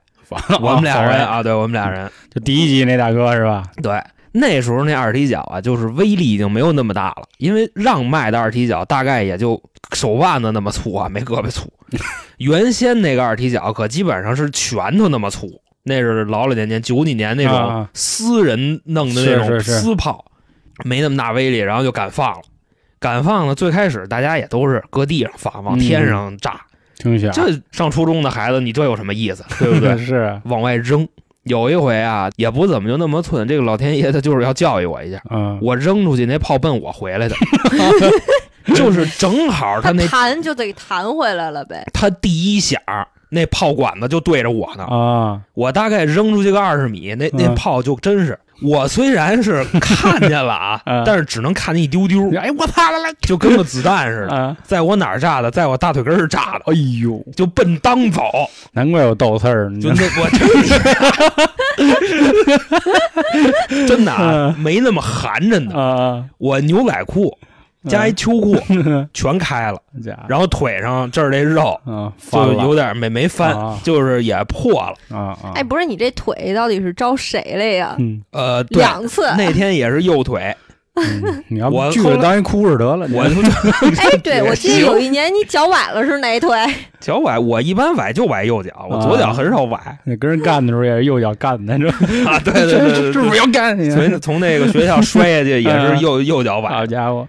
[0.62, 3.62] 我们俩人啊，啊，对我们俩人，就第一集那大哥是吧？
[3.82, 4.00] 对。
[4.38, 9.60] 那时候那二踢脚啊，就是威力已经没有那么大了，因为让卖的二踢脚大概也就
[9.94, 11.70] 手腕子那么粗啊，没胳膊粗。
[12.38, 15.48] 原先那个二踢脚可基本上是拳头那么粗，
[15.84, 20.24] 那是老老年间九几年那种啊私人弄的那种私炮，
[20.84, 22.42] 没那么大威力，然后就敢放了。
[22.98, 26.60] 敢放了，最开始大家也都是搁地上放，往天上炸。
[26.98, 29.44] 听响，这上初中的孩子，你这有什么意思？
[29.58, 29.96] 对不对？
[30.04, 31.06] 是，往外扔。
[31.46, 35.20] 有一回啊，也不怎么就那么寸，这个老天爷他就是要教育我一下。
[35.30, 37.34] 嗯，我扔出去那炮奔我回来的，
[38.74, 41.84] 就是正好他他那弹就得弹回来了呗。
[41.92, 42.80] 他第一响，
[43.28, 44.84] 那炮管子就对着我呢。
[44.84, 52.82] 啊，我大概扔出去个二十米，那那嗯炮就真是我虽然是看见了啊嗯， 但是只能看见一丢丢，哎，我操
[53.20, 58.22] 就跟个子弹似的，啊， 在我哪儿炸的，在我大腿根儿炸的，哎呦，就奔当走，
[58.72, 60.48] 难怪有斗刺儿，就那我真
[63.86, 65.76] 真的啊，没那么寒碜的。
[65.78, 67.36] 啊，我牛仔裤
[67.88, 68.56] 加一秋裤
[69.14, 69.78] 全开了，
[70.28, 71.78] 然后腿上这儿这肉
[72.30, 74.94] 就有点没没翻啊，就是也破了。
[75.16, 77.94] 啊啊，哎，不是你这腿到底是招谁了呀？
[77.98, 79.26] 嗯，呃，两次。
[79.36, 80.54] 那天也是右腿，
[80.96, 86.50] 嗯你要我后来锯了当一哭是得了，我哎，对， 我记得有一年你脚崴了是哪腿？
[87.00, 91.86] 脚崴，我一般崴就崴右脚，我左脚很少崴那跟人干的时候也是右脚干的，这
[92.26, 92.38] 啊。
[92.40, 93.90] 对对对对对，是不是要干你？
[93.90, 97.28] 所以从那个学校摔下去也是右右脚崴好，家伙，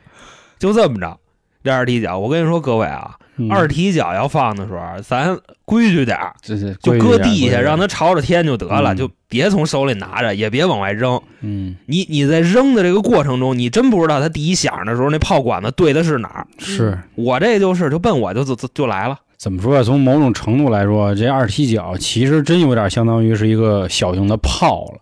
[0.59, 1.17] 就这么着。
[1.63, 6.33] 这二踢脚，我跟你说各位啊，嗯二踢脚要放的时候，咱规矩点儿，
[6.81, 11.19] 就搁地下，让它朝着天就得了，嗯就别从手里拿着，也别往外扔。
[11.41, 16.47] 嗯你你在扔的这个过程中，你真不知道它第一响的时候那炮管子对的是哪儿。
[16.57, 19.19] 是我这就是就奔我就就就就来了。
[19.35, 19.83] 怎么说呀？
[19.83, 24.99] 从某种程度来说，这二踢脚其实真有点相当于是一个小型的炮了，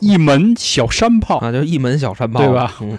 [0.00, 1.38] 一门小山炮。
[1.38, 2.98] 啊，就一门小山炮，对吧嗯，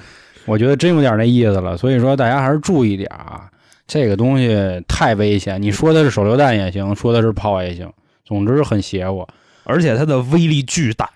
[0.49, 1.77] 我觉得真有点那意思了。
[1.77, 3.47] 所以说，大家还是注意点啊，
[3.87, 5.61] 这个东西太危险。
[5.61, 7.89] 你说的是手榴弹也行，说的是炮也行，
[8.25, 9.25] 总之很邪乎。
[9.63, 11.07] 而且它的威力巨大，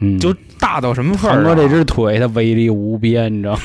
[0.00, 1.42] 嗯，就大到什么份儿、啊？
[1.42, 3.60] 韩哥这只腿，它威力无边，你知道吗？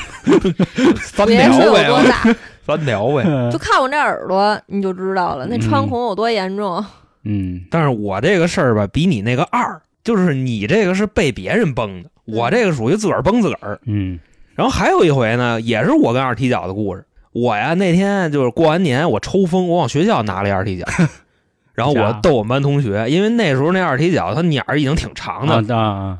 [1.00, 2.36] 三别说有条呗，多大，
[2.66, 3.24] 三条呗。
[3.52, 6.84] 就看我这耳朵你就知道了，那穿孔有多严重。
[7.26, 13.80] 嗯但是我这个事儿吧，比你那个二，就是你这个是被别人崩的，我这个属于自个儿崩自个儿。
[13.86, 14.20] 嗯
[14.56, 17.06] 然后还有一回呢，也是我跟二踢脚的故事。
[17.32, 20.86] 我呀那天就是过完年，我抽风，我往学校拿了一二踢脚，
[21.74, 25.56] 然后我逗我们班同学，因为那时候那二踢脚它鸟儿已经挺长的，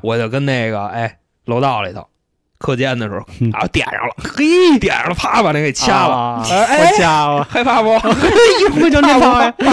[0.02, 2.04] 我就跟那个哎楼道里头
[2.58, 7.90] 课间的时候嗯啊点上了，嘿点上了，啪把那给掐了，啊哎好家伙，害怕不？
[7.94, 9.64] 一会就那 怕不，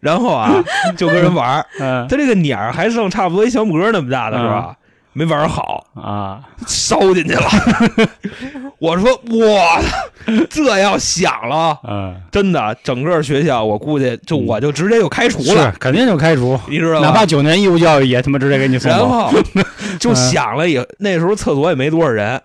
[0.00, 0.52] 然后啊
[0.96, 1.64] 就跟人玩
[2.08, 4.74] 他这个鸟儿还剩差不多一小拇哥那么大的是吧？
[5.18, 7.42] 没玩好，啊，烧进去了。
[8.78, 17.08] 我说我操，这要响了，嗯，真的，整个学校我估计就我就直接就开除是了，肯定就开除，你知道吗？
[17.08, 18.98] 哪怕九年义务教育也他妈直接给你送走。
[18.98, 19.32] 然后
[19.98, 22.40] 就响了也，那时候厕所也没多少人，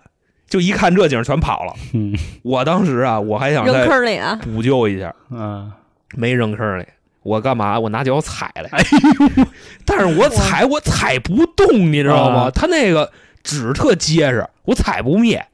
[0.48, 1.72] 就一看这景儿全跑了。
[1.92, 2.12] 嗯
[2.42, 4.36] 我当时啊，我还想扔再坑里啊！
[4.42, 5.70] 补救一下，嗯，
[6.16, 6.84] 没扔坑里。
[7.24, 7.80] 我干嘛？
[7.80, 8.84] 我拿脚踩来，哎
[9.38, 9.46] 呦
[9.84, 12.50] 但是我踩我踩不动，你知道吗啊？
[12.54, 13.10] 它那个
[13.42, 15.44] 纸特结实，我踩不灭。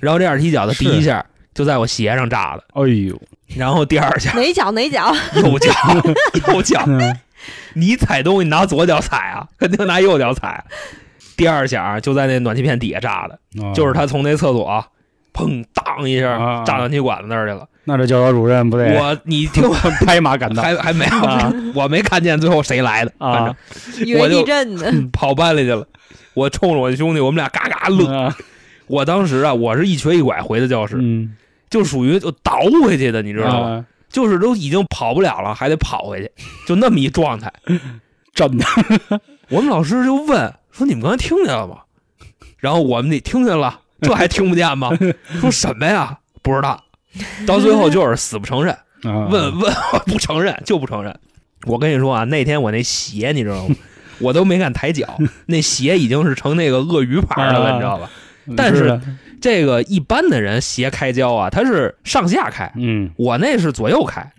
[0.00, 3.20] 然后这二踢脚的第一下就在我鞋上炸的，哎呦，
[3.56, 5.12] 然后第二下哪脚哪脚？
[5.34, 5.72] 右脚
[6.54, 7.14] 右脚，嗯
[7.74, 10.64] 你踩东西拿左脚踩啊，肯定拿右脚踩。
[11.36, 13.38] 第二下就在那暖气片底下炸的，
[13.74, 14.84] 就是他从那厕所
[15.32, 17.66] 砰当一下啊扎暖气管子那儿去了。
[17.88, 19.74] 那这教导主任不得我你听我
[20.04, 23.56] 拍马赶到还还没有啊，我没看见最后谁来的，反正啊？
[24.04, 25.08] 以为地震呢。
[25.10, 25.86] 跑班里去了。
[26.34, 28.06] 我冲着我兄弟，我们俩嘎嘎乐。
[28.06, 28.36] 啊
[28.88, 31.34] 我当时啊，我是一瘸一拐回的教室，嗯，
[31.70, 33.68] 就属于就倒回去的，你知道吗？
[33.68, 33.84] 啊？
[34.10, 36.30] 就是都已经跑不了了，还得跑回去，
[36.66, 37.52] 就那么一状态。
[38.34, 38.64] 真的，
[39.48, 41.78] 我们老师就问说：“你们刚才听见了吗？”
[42.58, 44.90] 然后我们得听见了，这还听不见吗？
[45.40, 46.18] 说什么呀？
[46.42, 46.84] 不知道。
[47.46, 48.72] 到最后就是死不承认，
[49.04, 49.72] 啊问问
[50.06, 51.14] 不承认就不承认。
[51.66, 53.74] 我跟你说啊，那天我那鞋你知道吗？
[54.20, 58.10] 我都没敢抬脚，那鞋已经是成那个鳄鱼牌的了，啊你知道吧？
[58.56, 58.98] 但是
[59.40, 64.32] 这个一般的人鞋开胶啊，它是上下开，嗯，我那是左右开，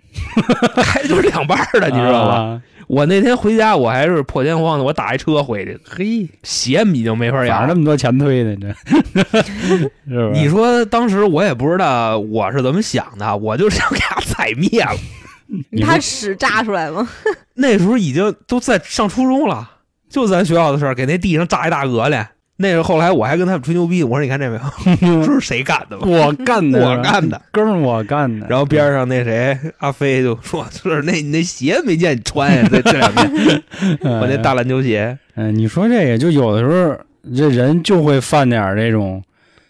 [0.82, 2.60] 开就是两半儿的，你知道吧？
[2.90, 2.92] 啊？
[2.92, 7.66] 我那天回家，我还是破天荒的，我打一车回去，嘿，鞋已经没法养了。
[7.68, 8.68] 哪那么多钱推呢这？
[9.42, 10.30] 是不是？
[10.32, 14.92] 你说当时我也不知道我是怎么想的，我就想给他踩灭了。
[15.70, 17.08] 你说他屎炸出来吗？
[17.54, 19.70] 那时候已经都在上初中了，
[20.08, 22.30] 就咱学校的事儿，给那地上炸一大鹅来。
[22.62, 24.60] 那是后来我还跟他们吹牛逼，我说你看这没
[25.08, 26.02] 有， 这是谁干的吗？
[26.06, 27.40] 我干的， 我干的。
[27.50, 28.46] 哥们儿我干的。
[28.50, 32.68] 然后边上那谁阿飞就说：“是那你那鞋没见你穿呀？
[32.70, 33.62] 这这两天
[34.20, 36.94] 我那大篮球鞋嗯，你说这个就有的时候
[37.34, 39.22] 这人就会犯点这种，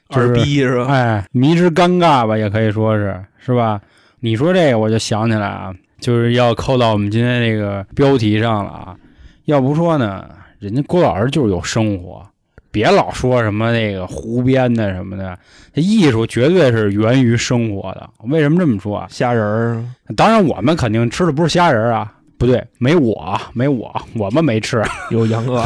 [0.08, 0.86] 就是二逼是吧？
[0.92, 3.80] 哎，迷之尴尬吧，也可以说是，是吧？
[4.18, 8.96] 你说这个，我就想起来啊，就是要扣到我们今天这个标题上了啊。
[9.44, 10.24] 要不说呢，
[10.58, 12.24] 人家郭老师就是有生活，
[12.70, 15.38] 别老说什么那个胡编的什么的，
[15.74, 18.08] 这艺术绝对是源于生活的。
[18.24, 19.06] 为什么这么说啊？
[19.10, 19.84] 虾仁儿
[20.16, 24.82] 当然，我们肯定吃的不是虾仁儿啊，不对，没我，没我，我们没吃。
[25.10, 25.64] 有杨哥，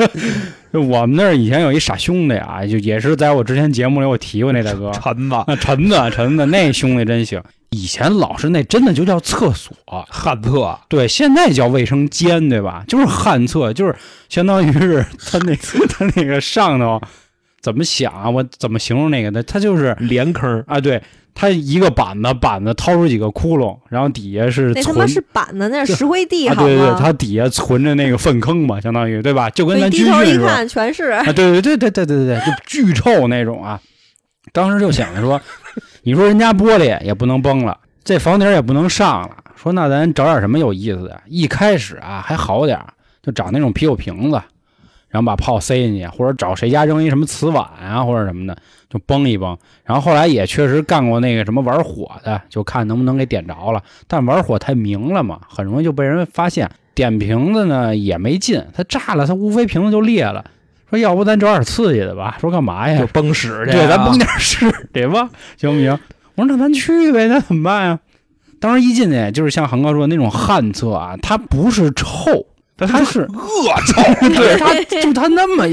[0.76, 7.42] 就我们那儿以前有一傻兄弟啊，就也是在我之前节目里我提过那大哥， 陈子那，陈子，陈子，那兄弟真行。
[7.70, 9.74] 以前老是那真的就叫厕所，
[10.10, 12.84] 旱厕对，现在叫卫生间，对吧？
[12.86, 13.96] 就是旱厕，就是
[14.28, 17.00] 相当于是 他那他那个上头
[17.62, 18.28] 怎么想啊？
[18.28, 19.42] 我怎么形容那个的？
[19.42, 21.02] 他就是连坑啊，对，
[21.36, 26.96] 他一个板子，板子掏出几个窟窿，然后底下是那他妈是板子，那是 石灰地，对对对，吗？
[26.98, 29.50] 它底下存着那个粪坑嘛，相当于对吧？
[29.50, 30.46] 就跟咱军训似的。
[30.48, 31.10] 看全是。
[31.10, 33.78] 啊，对对对对对对对对，就巨臭那种啊！
[34.52, 35.38] 当时就想着说，
[36.02, 41.20] 你说人家玻璃也不能崩了，这房顶也不能上了，说那咱找点什么有意思的。
[41.26, 42.86] 一开始啊还好点儿
[43.22, 44.40] 就找那种啤酒瓶子，
[45.16, 48.54] 然后把炮塞进去，或者找谁家扔一什么瓷碗啊或者什么的，
[48.90, 49.56] 就崩一崩。
[49.82, 53.82] 然后后来也确实干过那个什么玩火的，就看能不能给点着了。
[54.06, 56.70] 但玩火太明了嘛，很容易就被人发现。
[56.94, 60.44] 点瓶子呢也没劲，它炸了，它无非瓶子就裂了。
[60.90, 62.36] 说要不咱找点刺激的吧？
[62.40, 62.98] 说干嘛呀？
[63.00, 65.30] 就崩屎去，对，咱崩点屎对吧？
[65.56, 65.98] 行不行？
[66.34, 67.98] 我说那咱去呗，那怎么办呀？
[68.60, 72.46] 当时一进去就是像航哥说的那种旱厕啊，它不是臭，
[72.78, 75.66] 它是恶臭， 对，他就他那么，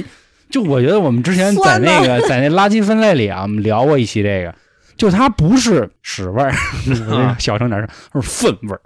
[0.50, 4.54] 就我觉得我们之前在那个在那垃圾分类里啊，我们聊过一期这个，
[4.96, 6.54] 就它不是屎味儿，
[7.40, 7.82] 小声点
[8.14, 8.80] 说，是粪味儿，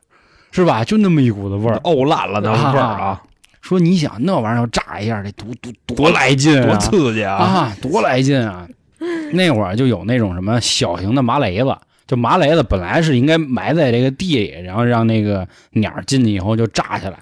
[0.52, 0.84] 是吧？
[0.84, 3.22] 就那么一股子味儿，沤烂了的味儿啊！
[3.62, 7.36] 说你想那玩意儿要炸一下，得多多多来劲，多刺激啊！
[7.36, 8.66] 啊，多来劲啊！
[9.34, 11.76] 那会儿就有那种什么小型的麻雷子，
[12.08, 17.20] 就麻雷子本来是应该埋在这个地里，然后让那个鸟进去以后就炸起来。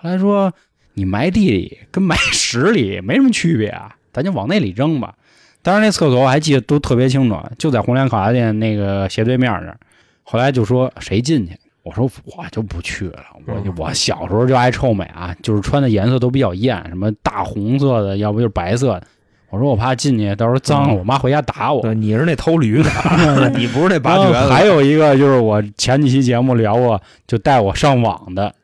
[0.00, 0.52] 后来说
[0.94, 5.14] 你埋地里跟埋屎里没什么区别啊， 咱就往那里扔吧。
[5.60, 9.76] 当时那厕所我还记得都特别清楚，就在红莲烤鸭店那个斜对面那儿。
[10.22, 13.24] 后来就说谁进去，我说我就不去了。
[13.44, 19.02] 我我小时候就爱臭美啊，就是穿的颜色都比较艳，什么大红色的，要不就是白色的。
[19.50, 21.80] 我说我怕进去到时候脏了，我妈回家打我。
[21.82, 22.90] 对，你是那偷驴的，
[23.56, 24.48] 你不是那拔掘的。
[24.48, 28.54] 还有一个就是我前几期节目聊过，就带我上网的，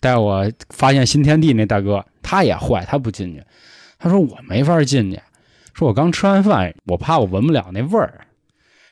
[0.00, 3.42] 带我发现新天地那大哥，他也坏，他不进去。
[3.98, 5.20] 他说我没法进去，
[5.74, 8.20] 说我刚吃完饭，我怕我闻不了那味儿。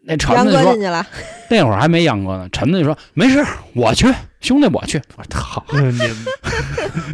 [0.06, 0.74] 那陈子说
[1.48, 3.44] 那会儿还没杨哥呢，陈子就说没事，
[3.74, 4.06] 我去，
[4.40, 5.00] 兄弟我去。
[5.16, 6.00] 我操， 你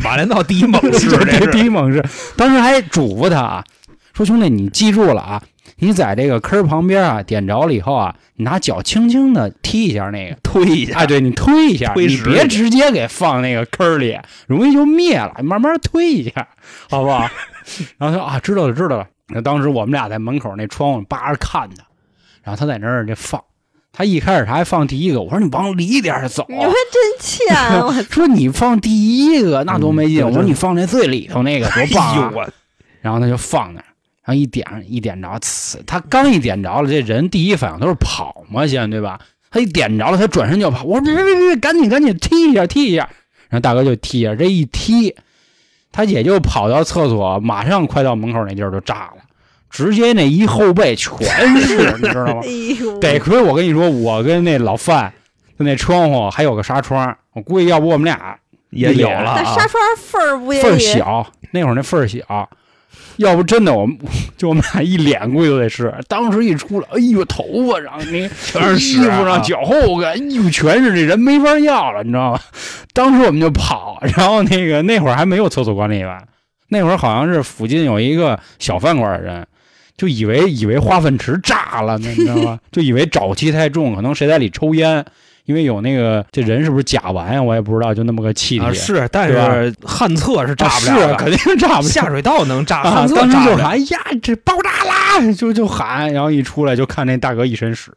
[0.02, 2.04] 马连道第一猛士， 这第一猛士，
[2.36, 3.64] 当时还嘱咐他啊。
[4.12, 5.42] 说兄弟，你记住了啊！
[5.80, 10.98] 你在这个坑旁边啊，点着了以后啊，你拿脚轻轻的踢一下那个，推一下。
[10.98, 15.34] 哎，对你推一下，你别直接给放那个坑里，容易就灭了。
[15.42, 16.48] 慢慢推一下，
[16.88, 17.28] 好不好？
[17.98, 19.06] 然后他说啊，知道了，知道了。
[19.28, 21.84] 那当时我们俩在门口那窗户扒着看他，
[22.42, 23.42] 然后他在那儿这放。
[23.92, 26.46] 他一开始他还放第一个，我说你往里点走。
[26.48, 27.56] 你们真欠！
[27.82, 30.24] 我说你放第一个那多没劲。
[30.24, 32.48] 我说你放那最里头那个多棒啊！
[33.00, 33.82] 然后他就放那。
[34.30, 35.80] 然后一点一点着，呲！
[35.84, 39.18] 他刚一点着了，这人第一反应都是跑嘛，先对吧？
[39.50, 40.84] 他一点着了，他转身就跑。
[40.84, 43.08] 我说别别别别，赶紧赶紧踢一下踢一下。
[43.48, 45.16] 然后大哥就踢一下，这一踢，
[45.90, 49.22] 他也就跑到厕所，马上快到门口那地儿就炸了，
[49.68, 51.18] 直接那一后背全
[51.60, 52.42] 是，你知道吗？
[53.00, 55.12] 得亏我跟你说，我跟那老范
[55.56, 58.38] 那窗户还有个纱窗，我估计要不我们俩
[58.70, 59.34] 也有了。
[59.36, 61.26] 那纱窗缝儿不也缝小？
[61.50, 62.48] 那会儿那缝儿小。
[63.16, 63.96] 要不真的，我们
[64.36, 65.94] 就我们俩一脸估计都得是。
[66.08, 72.40] 当时一出来，哎呦，头发上那全是衣服上脚后跟，哎呦，全是这人没法要了，你知道吗？
[72.92, 76.26] 当时我们就跑，然后那个那会儿还没有厕所管理员，
[76.68, 79.46] 那会儿好像是附近有一个小饭馆的人，
[79.96, 82.58] 就以为以为化粪池炸了呢，你知道吗？
[82.72, 85.04] 就以为沼气太重，可能谁在里抽烟。
[85.50, 87.42] 因为有那个这人是不是甲烷呀？
[87.42, 88.72] 我也不知道，就那么个气体。
[88.72, 91.82] 是，但是旱厕是炸不了，是肯定炸不了。
[91.82, 97.90] 下水道能炸，旱厕当时就喊：“哎呀，这爆炸啦！”就就喊，然后一出来就看那大哥一身屎，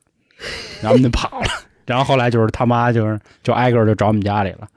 [0.82, 1.46] 然后就跑了。
[1.86, 4.68] 然后后来就是他妈就是就挨个就找我们家里了。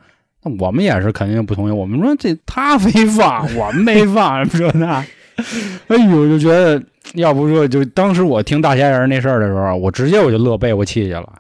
[0.43, 1.73] 那我们也是肯定不同意。
[1.73, 5.03] 我们说这他非放，我们没放，什么这那。
[5.89, 6.83] 哎呦，就觉得
[7.15, 11.33] 要不说就当时我听大仙人那事儿的时候，我直接我就乐背过气去了。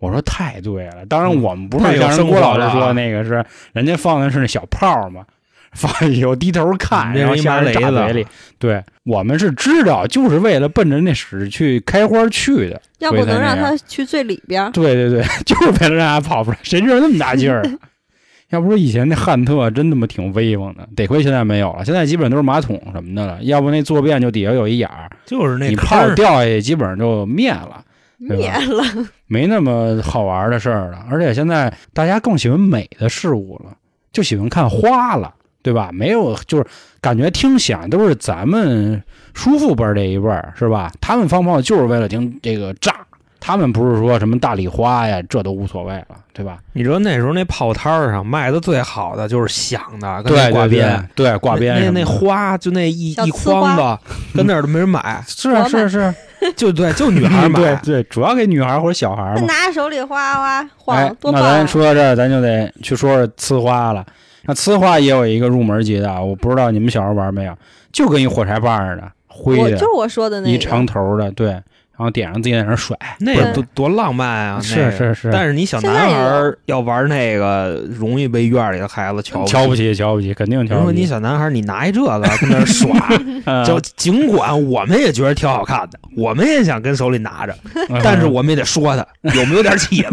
[0.00, 5.24] 我说太对了，当然我们不是像人郭老师说那个是人家放的是那小炮嘛，
[5.72, 8.26] 放以后低头看，然后下人炸嘴里。
[8.58, 12.80] 对我们是知道，就是为了奔着那屎去开花去的。
[12.98, 14.70] 要不能让他去最里边。
[14.72, 17.62] 对对对， 就是为了让他跑出来，谁知道那么大劲儿？
[18.50, 23.38] 要不说以前那汉特真他妈挺威风的，得亏现在没有了，现在基本都是马桶什么的了。
[23.42, 27.84] 要不那坐便就底下有一眼儿，就是那你泡掉下去，基本上就灭了。
[28.20, 28.84] 灭了，
[29.26, 31.04] 没那么好玩的事儿了。
[31.10, 33.74] 而且现在大家更喜欢美的事物了，
[34.12, 35.90] 就喜欢看花了，对吧？
[35.92, 36.66] 没有，就是
[37.00, 39.02] 感觉听响都是咱们
[39.32, 40.92] 叔父辈这一辈儿，是吧？
[41.00, 42.94] 他们放炮就是为了听这个炸，
[43.40, 46.58] 他们不是说什么大礼花呀，这都无所谓了，对吧？
[46.74, 53.98] 你说那时候那炮摊上卖的最好的就是响的，对挂鞭，对挂鞭，那那花就那一一筐子，
[54.34, 56.14] 跟那儿都没人买， 是是是。
[56.56, 59.40] 就对，就女孩买， 对对，主要给女孩或者小孩嘛。
[59.42, 61.42] 拿手里哗哗晃，多棒！
[61.42, 64.04] 那咱说到这儿，咱就得去说说呲花了。
[64.44, 67.54] 那呲花也有一个入门级的，我不知道你们小时候玩没有，
[67.92, 71.60] 就跟一火柴棒似的，灰的，就是我说的那一长头的，对，
[72.04, 72.96] 后点上自己在那甩。
[73.18, 74.56] 那个多多浪漫啊！
[74.56, 79.94] 那是个是是，但是你小男孩儿要玩那个，容易被院里的孩子瞧瞧不起。
[79.94, 80.74] 瞧不起，肯定瞧不起。
[80.74, 80.92] 如果。
[80.92, 82.90] 你小男孩儿，你拿一这个跟那耍，
[83.46, 87.56] 嗯就尽管我们也觉得挺好看的，我们也想跟手里拿着，
[87.88, 90.10] 嗯但是我们也得说他有没有点起子，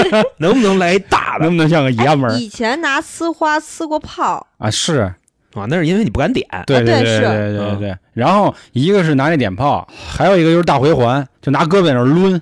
[0.38, 4.70] 能不能来一大的能不能像个爷们儿以前拿呲花呲过炮，啊？
[4.70, 5.12] 是，
[5.54, 5.66] 啊？
[5.68, 6.46] 那是因为你不敢点。
[6.66, 7.98] 对对对是对对对嗯。
[8.12, 12.40] 然后一个是拿那点炮，还有一个就是大回环，就拿胳膊在那儿抡，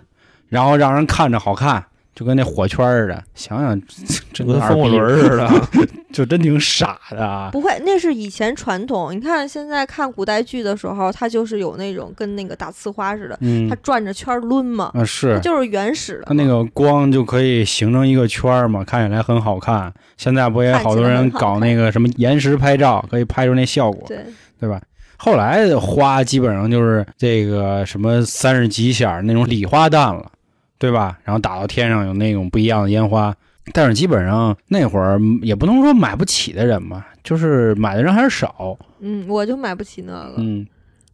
[0.49, 1.85] 然后让人看着好看，
[2.19, 3.23] 就跟那火圈似的。
[3.37, 3.81] 想想
[4.35, 5.49] 真跟风火轮似的，
[6.12, 7.49] 就真挺傻的啊。
[7.53, 9.14] 不会，那是以前传统。
[9.14, 15.39] 你看现在看古代剧的时候，它就是有那种跟那个打呲花似的，嗯它转着圈抡嘛，啊它是。
[15.39, 16.25] 就是原始的嘛。
[16.27, 19.93] 它那个光就可以形成一个圈嘛，看起来很好看。
[20.16, 24.19] 现在不也好多人搞那个什么延时拍照，可以拍出那效果，对，
[24.59, 24.83] 对吧？
[25.21, 30.31] 后来的花基本上就是这个什么三十几响那种礼花弹了，
[30.79, 31.18] 对吧？
[31.24, 33.35] 然后打到天上有那种不一样的烟花，
[33.72, 38.76] 但是基本上那会儿也不能说买不起的人吧，就是买的人还是少。
[39.01, 40.35] 嗯，我就买不起那个。
[40.39, 40.66] 嗯，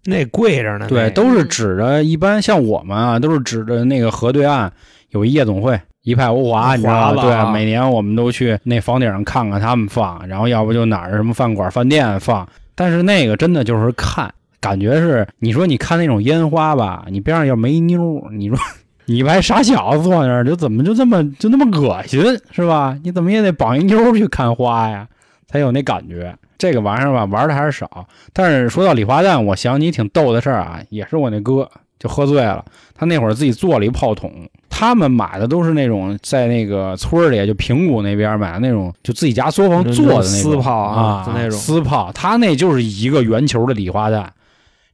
[0.04, 0.86] 那贵着呢。
[0.88, 4.72] 对，都是指着一般像我们啊，都是指着那个河对岸
[5.10, 5.80] 有一夜总会。
[6.02, 7.22] 一派欧华，你知道吧？
[7.22, 12.46] 对，每年我们都去那房顶上看看他们放，然后要不就哪儿什么饭馆、饭店放。
[12.74, 18.58] 但是那个真的就是看，感觉是你说你看那种烟花吧，你边上要没妞儿，你说
[19.06, 22.98] 你一排傻小子坐那儿，就怎么就这么就那么恶心是吧？
[23.02, 25.06] 你怎么也得绑一妞去看花呀，
[25.46, 26.34] 才有那感觉。
[26.56, 28.06] 这个玩意儿吧，玩的还是少。
[28.32, 34.30] 但是说到礼花弹，我想起挺逗的事儿啊，也是我那哥就喝醉了，他那会儿自己做了一炮筒。
[34.70, 42.10] 他们买的都是那种在那个村儿里，就平谷那边买的那种，就自己家作坊做的那种丝炮啊那种丝炮。
[42.12, 44.32] 他那就是一个圆球的礼花弹。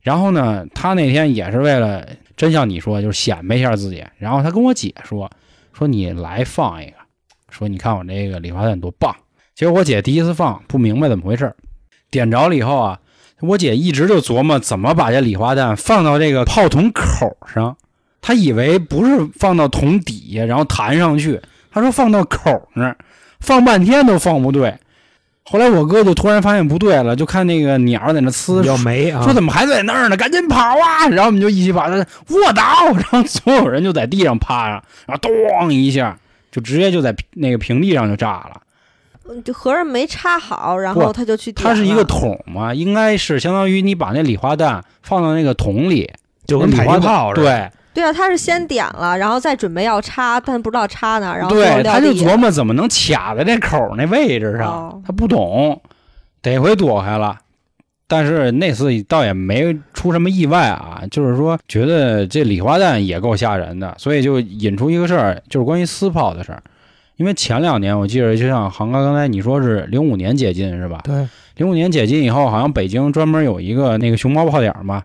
[0.02, 2.04] 然后呢，他那天也是为了，
[2.40, 4.02] 真像你说，就是显摆一下自己。
[4.16, 5.30] 然后他跟我姐说，
[5.74, 6.94] 说你来放一个，
[7.50, 9.14] 说你看我这个礼花弹多棒。
[9.54, 11.54] 结果我姐第一次放不明白怎么回事，
[12.10, 12.98] 点着了以后啊，
[13.42, 17.76] 我姐一直就琢磨怎么把这礼花弹放到这个炮筒口上。
[18.22, 22.96] 她以为不是放到桶底下然后弹上去，她说放到口那儿，
[23.40, 24.78] 放半天都放不对。
[25.50, 29.20] 后来我哥就突然发现不对了，就看那个鸟在那呲，要没啊？
[29.24, 30.16] 说怎么还在那儿呢？
[30.16, 31.08] 赶紧跑啊！
[31.08, 32.62] 然后我们就一起把它卧倒，
[32.94, 36.16] 然后所有人就在地上趴上，然后咚一下
[36.52, 38.60] 就直接就在那个平地上就炸了。
[39.28, 46.08] 嗯就合着没插好，然后不他就去点它是一个桶嘛，应该是相当于你把那礼花弹放到那个桶里，
[46.46, 47.46] 就跟礼花炮似的。
[47.46, 55.80] 对对啊，他是先点了，然后再准备要插，但不知道插哪儿，然后对，他就琢磨怎么能卡在这口儿那位置上哦，他不懂，
[56.40, 57.36] 得回躲开了。
[58.06, 66.62] 但是那次倒也没出什么意外啊，就是说觉得这礼花弹也够吓人的，所以就引出一个事儿，就是关于私炮的事儿。
[67.16, 71.00] 因为前两年我记得，就像航哥刚才你说是零五年解禁是吧？
[71.04, 75.02] 对，零五年解禁以后，好像北京专门有一个那个熊猫炮点嘛。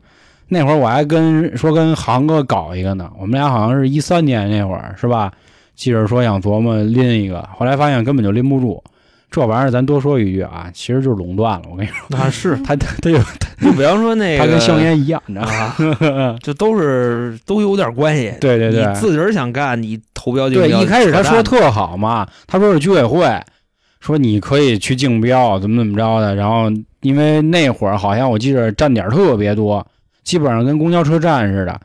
[0.47, 5.31] 那会儿我还跟说跟航哥搞一个呢，我们俩好像是一三年那会儿是吧？
[5.75, 8.81] 记着说想琢磨拎一个，后来发现根本就拎不住。
[9.29, 11.63] 这玩意儿咱多说一句啊，其实就是垄断了。
[11.69, 13.17] 我跟你说，那是他他他有
[13.59, 15.97] 就比方说那个，他跟香烟一样，你知道吗？
[16.23, 18.33] 啊，这都是都有点关系。
[18.39, 23.27] 对对对你自个儿想干，你投标竞对，一开始他说特好嘛，他说是居委会，
[23.99, 26.33] 说你可以去竞标，怎么怎么着的。
[26.35, 26.71] 然后
[27.01, 29.85] 因为那会儿好像我记着站点特别多，
[30.25, 31.79] 基本上跟公交车站似的，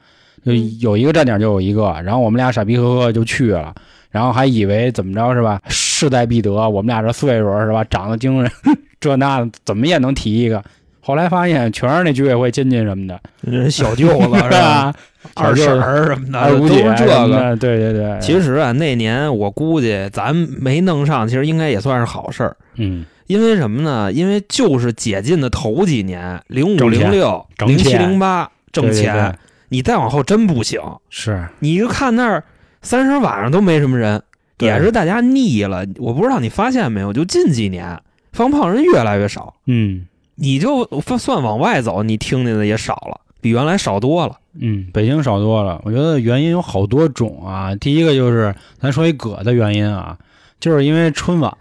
[0.44, 1.94] 就嗯有一个站点就有一个。
[2.04, 3.72] 然后我们俩傻逼呵呵就去了，
[4.10, 5.60] 然后还以为怎么着是吧？
[5.68, 7.84] 势在必得，我们俩这岁数是吧？
[7.84, 8.50] 长得精神，
[8.98, 10.60] 这那的怎么也能提一个。
[11.02, 14.92] 后来发现全是那居委会亲戚什么的，人小舅子是吧？
[15.34, 17.56] 二婶儿什么的，都二姑姐是这个。
[17.56, 18.18] 对对对。
[18.20, 22.56] 其实啊，那年我估计咱没弄上，其实应该也算是好事儿。
[22.76, 24.12] 嗯，因为什么呢？
[24.12, 30.80] 因为就是解禁的头几年，零五、零六、零七、零八挣对对钱，对你再往后真不行。
[31.10, 32.42] 是你就看那儿
[32.82, 34.20] 三十晚上都没什么人，
[34.58, 35.86] 也是大家腻了。
[35.98, 38.00] 我不知道你发现没有，就近几年
[38.32, 40.08] 放炮人越来越少，嗯。
[40.34, 44.38] 你就算往外走，你听见的也少了，比原来少多了。
[44.58, 45.80] 嗯，北京少多了。
[45.84, 47.76] 我觉得原因有好多种啊。
[47.76, 50.16] 第一个就是咱说一葛的原因啊，
[50.58, 51.54] 就是因为春晚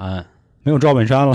[0.70, 1.34] 没有赵本山了，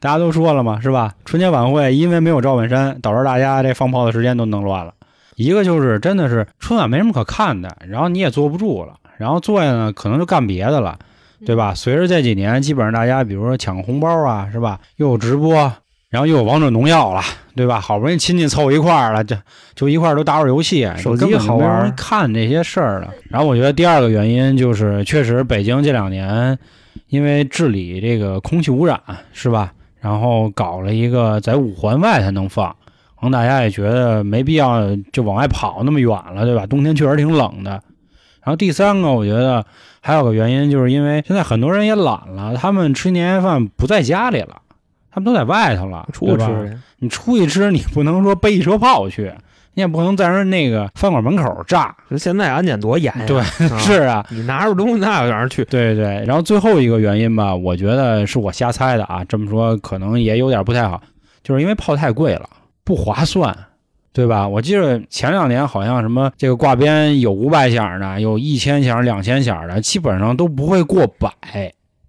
[0.00, 1.14] 大家都说了嘛，是吧？
[1.24, 4.92] 春节晚会因为没有赵本山，导致大家这放炮的时间都弄乱了。
[5.36, 10.98] 一个就是真的是春晚没什么可看的，然后你也坐不住了，然后坐下呢可能就干别的了，
[11.46, 11.72] 对吧？
[11.74, 14.78] 随着这几年，基本上大家比如说抢红包啊，是吧？
[14.96, 15.72] 又有直播，
[16.10, 17.22] 然后又有王者荣耀了，
[17.54, 17.80] 对吧？
[17.80, 19.34] 好不容易亲戚凑一块儿了，这
[19.74, 23.08] 就一块儿都打会儿游戏，手机根本就好人看这些事儿了。
[23.30, 26.58] 然后我觉得第二个原因就是，确实北京这两年
[27.08, 29.00] 因为治理这个空气污染，
[29.32, 29.72] 是吧？
[30.00, 32.68] 然后搞了一个在五环外才能放，
[33.16, 36.66] 可能大家也觉得没必要就往外跑那么远了，对吧？
[36.66, 37.70] 冬天确实挺冷的。
[38.42, 39.64] 然后第三个，我觉得
[40.00, 44.60] 还有个原因，就是因为现在很多人也懒了，他们吃年夜饭不在家里了，
[45.10, 46.78] 他们都在外头了，出去吃。
[46.98, 49.32] 你出去吃，你不能说背一车炮去，
[49.76, 51.94] 你也不能在人那个饭馆门口炸。
[52.10, 53.26] 就现在安检多严呀！
[53.26, 53.44] 对啊
[53.78, 55.64] 是啊，你拿着东西那有点去。
[55.66, 56.24] 对对。
[56.26, 61.02] 然后最后一个原因吧，我觉得是我瞎猜的啊，这么说可能也有点不太好，
[61.42, 62.48] 就是因为炮太贵了，
[62.82, 63.54] 不划算。
[64.12, 64.48] 对吧？
[64.48, 71.30] 我记得前两年好像什么这个挂鞭有五百响的，有一千响、两千响的，基本上都不会过百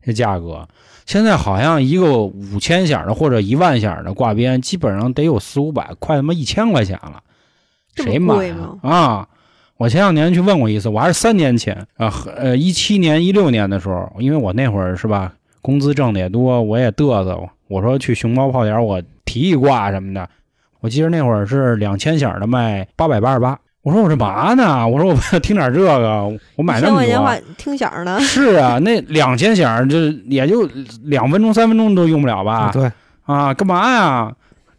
[0.01, 0.65] 这价格。
[1.05, 7.21] 现在好像一个五千响的或者一万响的挂鞭，基本上得有四五百，快他妈一千块钱了。
[7.97, 8.33] 谁买
[8.81, 8.89] 啊？
[8.89, 9.27] 啊！
[9.77, 15.31] 我前两年去问过一次，我还是三年前啊，呃，一七年、一六年的时候，因为我那会儿是吧，
[15.61, 20.27] 工资挣的也多，我也嘚瑟，我说去熊猫泡点我提一挂什么的。
[20.79, 24.87] 我记得那会儿是两千响的卖八百八十八，我说我这嘛呢？
[24.87, 26.23] 我说我听点这个，
[26.55, 27.05] 我买那么多。
[27.05, 30.67] 千块钱听响是啊，那两千响这也就
[31.03, 32.71] 两分钟、三分钟都用不了吧？
[32.73, 32.91] 对，
[33.25, 34.33] 啊，干嘛呀？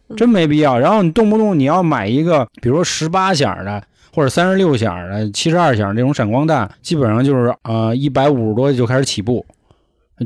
[0.09, 0.77] 嗯真没必要。
[0.77, 3.81] 然后你动不动你要买一个，比如说十八响的
[4.13, 9.45] 或者三十六响的、七十二响这种闪光弹，基本上就是呃一百五十多就开始起步，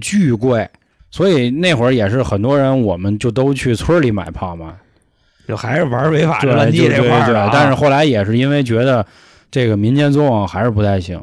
[0.02, 0.68] 巨贵。
[1.12, 4.74] 所以那会儿也是很多人，我们就都去村里买炮嘛，
[5.48, 7.50] 就还是玩违法乱纪这块儿。
[7.54, 9.06] 但是后来也是因为觉得
[9.52, 11.22] 这个民间作用还是不太行，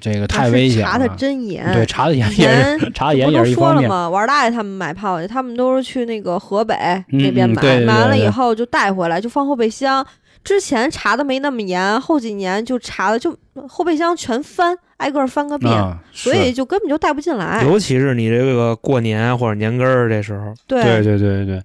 [0.00, 0.90] 这个太危险了。
[0.90, 1.72] 查的真严。
[1.72, 3.82] 对，查的严以 也是查的严不是一方面。
[3.82, 4.08] 说了吗？
[4.08, 6.74] 玩大爷他们买炮去，他们都是去那个河北
[7.12, 10.06] 嗯那边买，买完了以后就带回来，就放后备箱。
[10.44, 13.36] 之前查的没那么严，后几年就查的就
[13.66, 17.60] 后备箱全翻，挨个儿翻个遍，啊，所以就根本就带不进来。
[17.64, 21.62] 尤其是你这个过年或者年根儿这时候，对对对对对，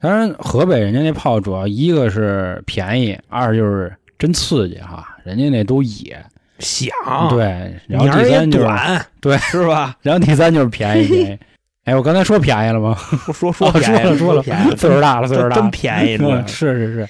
[0.00, 6.24] 当然河北人家那炮主要一个是便宜，二就是真刺激哈，人家那都野，
[6.60, 6.90] 响，
[7.30, 9.96] 对，然后第三就是短，对是吧？
[10.02, 11.38] 然后第三就是便宜便宜。
[11.84, 12.94] 哎，我刚才说便宜了吗？
[13.32, 17.08] 说说哦便宜说了说了便宜，岁数大了，岁数大了，真便宜， 嗯是是是，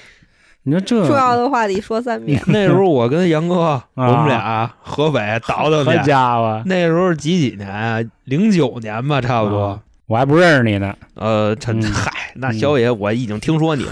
[0.62, 2.40] 你说这重要的话得说三遍。
[2.46, 3.62] 那时候我跟杨哥，
[3.94, 6.03] 啊我们俩河北倒腾好去。
[6.05, 7.98] 家伙，那时候是几几年啊？
[8.24, 9.80] 零九年吧，差不多啊。
[10.07, 10.92] 我还不认识你呢。
[11.14, 13.90] 呃，陈嗯嗨，那小野我已经听说你了。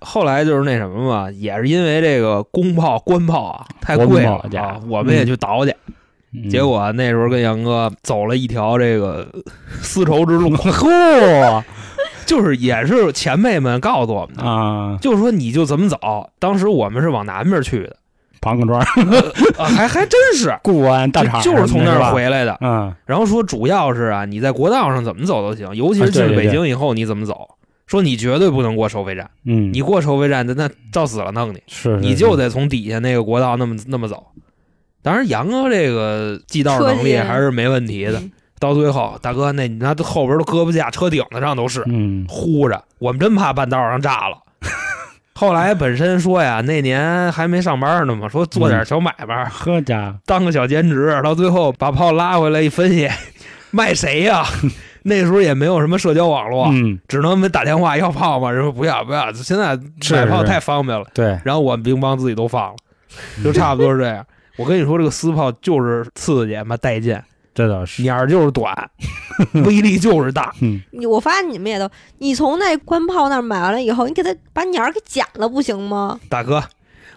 [0.00, 5.70] 后来就是那什么嘛，也是因为这个公炮、官炮啊太贵了啊，我们也去倒去。
[5.70, 9.26] 嗯结果那时候跟杨哥走了一条这个
[9.80, 11.62] 丝绸之路，嚯
[12.26, 15.96] 就是也是前辈们告诉我们的，啊，就是说你就怎么走。
[16.38, 17.96] 当时我们是往南边去的，
[18.42, 22.12] 庞各庄、啊，还还真是，固安、大厂就就是从那儿。
[22.12, 22.58] 回来的。
[22.60, 27.48] 嗯，然后说主要是啊，你在国道上怎么走都行，尤其是进北京以后你怎么走。
[27.86, 34.26] 说你绝对不能过收费站，嗯，你过收费站，那那照死了弄你，是你就得从底下那个国道那么那么走。
[35.02, 38.18] 当然，杨哥这个记道能力还是没问题的。
[38.18, 44.38] 嗯到最后，大哥，那你那后边都胳膊架、车顶子上都是嗯呼着，我们真怕半道上炸了。
[45.34, 53.06] 后来本身说呀，那年还没上班呢嘛，说做点小买卖，呵家，当个小兼职，到最后把炮拉回来一分析，
[53.72, 54.42] 卖谁呀？
[55.08, 59.78] 那时候也没有什么社交网络，嗯，只能打电话要炮嘛，人说不要不要，现在
[60.10, 61.06] 买炮太方便了。
[61.14, 62.76] 对，然后我们兵帮自己都放了，
[63.44, 64.26] 就差不多是这样。
[64.56, 67.16] 我跟你说，这个私炮就是刺激嘛，带劲，
[67.54, 68.02] 这倒是。
[68.02, 68.74] 捻儿就是短，
[69.64, 70.52] 威力就是大。
[70.60, 71.88] 嗯，你我发现你们也都，
[72.18, 76.18] 你从那官炮那儿买完了以后，你给他把鸟儿给剪了不行吗？
[76.28, 76.64] 大哥，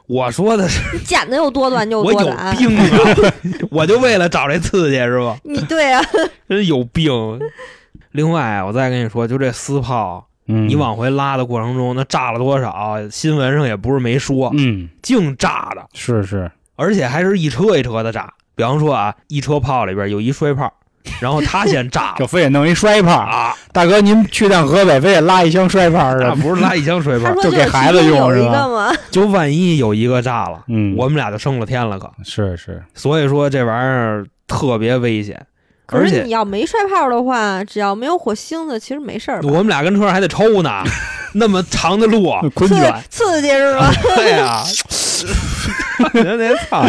[0.05, 2.55] 我说的是你剪的有多短就有有多短。
[2.55, 3.33] 病啊！
[3.71, 5.37] 我就为了找这刺激是吧？
[5.43, 6.03] 你对啊，
[6.47, 7.09] 真有病。
[8.11, 12.97] 另外，我再跟你说，就这私炮，嗯，你往回拉的过程中，那炸了多少？
[13.09, 18.33] 新闻上也不是没说，嗯，净炸的，是是，而且还是一车一车的炸。
[18.55, 20.69] 比方说啊，一车炮里边有一摔炮，
[21.21, 23.11] 然后他先炸 就非得弄一摔炮。
[23.13, 26.35] 啊，大哥，您去趟河北，非得拉一箱摔炮那的。
[26.35, 32.11] 不是拉一箱摔炮，就给孩子用是吧就万一有一个炸了，嗯，我们俩就升了天了可。
[32.25, 35.45] 是是，所以说这玩意儿特别危险，
[35.89, 39.41] 可是你要没摔炮的话，只要没有火星子，其实没事儿。
[39.43, 40.83] 我们俩跟车上还得抽呢，
[41.35, 43.91] 那么长的路，昆卷，刺激是吧？
[44.15, 44.63] 对呀，
[46.13, 46.85] 人那操，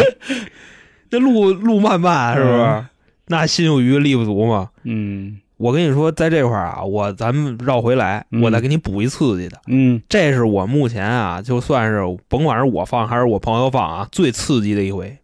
[1.09, 2.55] 这路路漫漫是不是？
[2.55, 2.85] 嗯
[3.27, 4.71] 那心有余力不足嘛。
[4.83, 9.57] 嗯，我跟你说，在这块儿啊，我咱们绕回来，嗯我再给你补一刺激的。
[9.67, 15.17] 嗯这是我目前啊，就算是甭管是我放还是我朋友放啊，最刺激的一回，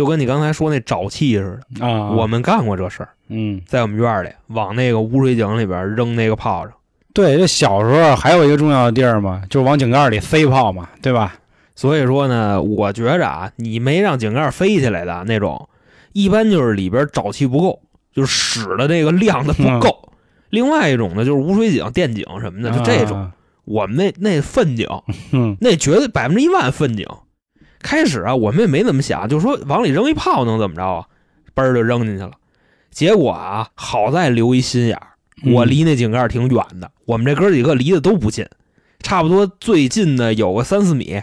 [0.00, 1.86] 就跟你刚才说那沼气似的。
[1.86, 6.74] 啊，我们干过这事儿，嗯在我们院儿里往那个污水井里边扔那个炮仗。
[7.12, 11.34] 对，这小时候还有一个重要的地儿嘛，就是往井盖里塞炮嘛，对吧？
[11.76, 15.68] 所以说呢，我觉着啊，你没让井盖飞起来的那种，
[16.14, 17.82] 一般就是里边沼气不够，
[18.14, 20.10] 就是使的这个量的不够。
[20.48, 23.18] 另外一种呢，就是污水井、电井什么的，就这种。
[23.18, 23.32] 啊，
[23.66, 24.88] 我们那那粪井，
[25.32, 27.06] 嗯那绝对百分之一万粪井。
[27.82, 31.06] 开始啊，我们也没怎么想，就说往里扔一炮能怎么着啊？
[31.54, 32.32] 嘣儿就扔进去了。
[32.90, 35.08] 结果啊，好在留一心眼儿，
[35.44, 38.46] 嗯我离那井盖挺远的，我们这哥几个离得都不近，
[39.00, 41.22] 差不多最近的有个三四米，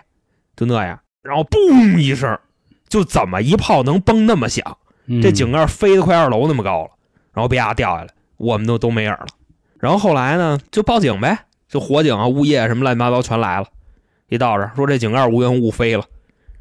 [0.55, 0.99] 就那样。
[1.21, 2.39] 然后嘣一声，
[2.87, 4.77] 就怎么一炮能崩那么响？
[5.07, 6.91] 嗯这井盖飞得快二楼那么高了，
[7.33, 9.27] 然后啪掉下来，我们都都没影儿了。
[9.79, 11.37] 然后后来呢，就报警呗，
[11.69, 13.67] 就火警啊、物业什么乱七八糟全来了。
[14.29, 16.03] 一到这儿说这井盖无缘无故飞了，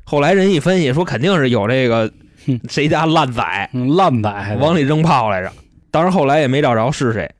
[0.06, 2.10] 后来人一分析说肯定是有这个
[2.46, 3.42] 哼谁家烂仔
[3.74, 5.52] 嗯烂仔往里扔炮来着。
[5.90, 7.30] 当然后来也没找着是谁。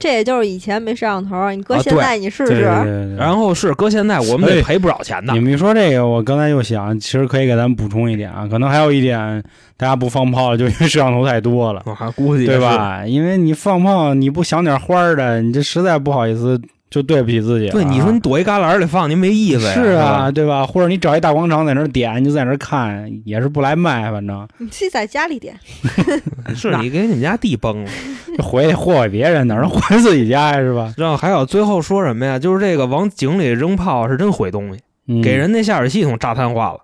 [0.00, 2.52] 这也就是以前没摄像头，你搁啊现在你试试。
[2.52, 5.40] 对对对对然后是搁现在我们得哎赔不少钱呢你。
[5.40, 9.42] 们一说这个，我刚才又想，其实可以给咱们补充一点啊，可能还有一点，
[9.76, 12.46] 大家不放炮，就因为摄像头太多了， 我还估计？
[12.46, 13.04] 对吧？
[13.04, 16.60] 因为你放炮，你不想点花儿的，你这实在不好意思，
[16.90, 17.72] 就对不起自己啊。
[17.72, 19.72] 对，你说你躲一旮旯里放，您没意思呀。
[19.74, 20.66] 是啊，对吧？
[20.66, 25.58] 或者你找一大广场在那儿点，你就在那儿看，也是不来卖，反正你自己在家里点，
[26.56, 27.90] 是你给你们家地崩了。
[28.36, 30.58] 这回去祸害别人，哪能还自己家呀？
[30.58, 30.92] 是吧？
[30.98, 32.38] 然后还有最后说什么呀？
[32.38, 36.80] 就是这个往井里扔炮是真毁东西，嗯给人那下水系统炸瘫化了。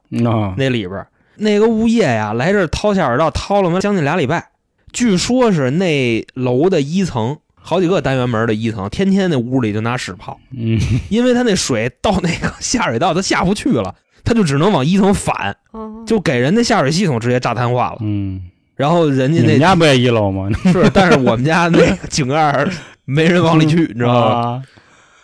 [0.57, 1.05] 那里边
[1.37, 4.51] 那个物业呀，来这儿掏下水道，掏了妈将近俩礼拜。
[4.93, 10.79] 据说是那楼的一层，好几个单元门的一层，天天那屋里就拿屎泡，嗯。
[11.09, 17.97] 因为他那水到那个下水道，他下不去了，他就只能往一层反，嗯，就给人那下水系统直接炸瘫化了。
[18.01, 18.43] 嗯，
[18.77, 20.51] 然后人家那你家不也一楼吗？
[20.71, 22.67] 是，但是我们家那个井盖
[23.07, 24.37] 没人往里去， 你知道吗？
[24.37, 24.63] 啊。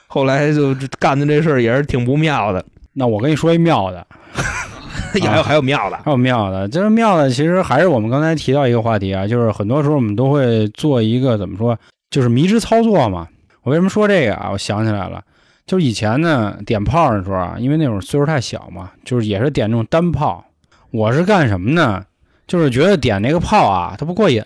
[0.06, 2.64] 后来就干的这事儿也是挺不妙的。
[2.94, 4.04] 那我跟你说一妙的，
[5.22, 11.78] 还有还有妙的，还有妙的，就是妙的其实还是我们刚才提到一个话题啊，就是很多时候我们都会做一个怎么说，
[12.10, 13.28] 就是迷之操作嘛。
[13.62, 14.50] 我为什么说这个啊？
[14.50, 15.22] 我想起来了，
[15.66, 20.44] 就是以前呢点炮的时候啊，因为那会儿岁数太小嘛，就是也是点那种单炮。
[20.90, 22.04] 我是干什么呢？
[22.46, 24.42] 就是觉得点那个炮啊，它不过瘾，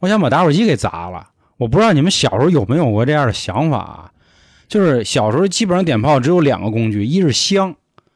[0.00, 1.28] 我想把打火机给砸了。
[1.56, 4.10] 我不知道你们小时候有没有过这样的想法啊？
[4.68, 7.74] 就是小时候基本上点炮只有两个工具，一是香，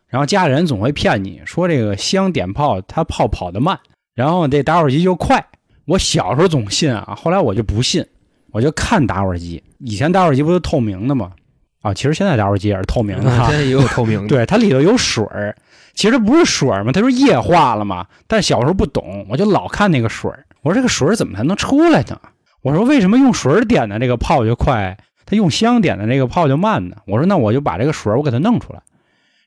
[0.08, 3.78] 然后家里人总会骗你说这个香点炮，它炮跑得慢，
[4.14, 5.46] 然后这打火机就快。
[5.86, 8.04] 我小时候总信啊，后来我就不信，
[8.52, 9.62] 我就看打火机。
[9.78, 11.32] 以前打火机不都透明的吗？
[11.80, 13.58] 啊，其实现在打火机也是透明的哈现。
[13.58, 14.26] 在也有透明的。
[14.28, 15.54] 对，它里头有水儿，
[15.94, 18.06] 其实不是水儿嘛，它是液化了嘛。
[18.26, 22.20] 但小时候不懂，我就老看那个水儿，我说这个水儿怎么才能出来呢？
[22.62, 26.96] 我说为什么用水儿点的这个泡就快，它用香点的这个泡就慢呢？
[27.06, 28.82] 我说那我就把这个水儿我给它弄出来，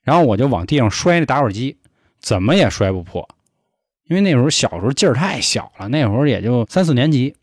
[0.04, 1.76] 然后我就往地上摔那打火机，
[2.22, 3.28] 怎么也摔不破，
[4.08, 7.36] 因为那时候小时候劲儿太小了，那会儿也就三四年级，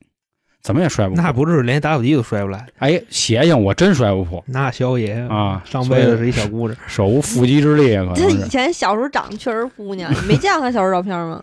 [0.63, 1.23] 怎么也摔不破。
[1.23, 5.63] 那不是连打火机都摔不来，哎，邪性我真摔不破那小爷啊！
[5.65, 6.79] 上辈子是一小姑娘。
[6.87, 8.49] 手无缚鸡之力，可能他以。
[8.49, 11.43] 前小时候长得确实姑娘，你没见过他小时候照片吗？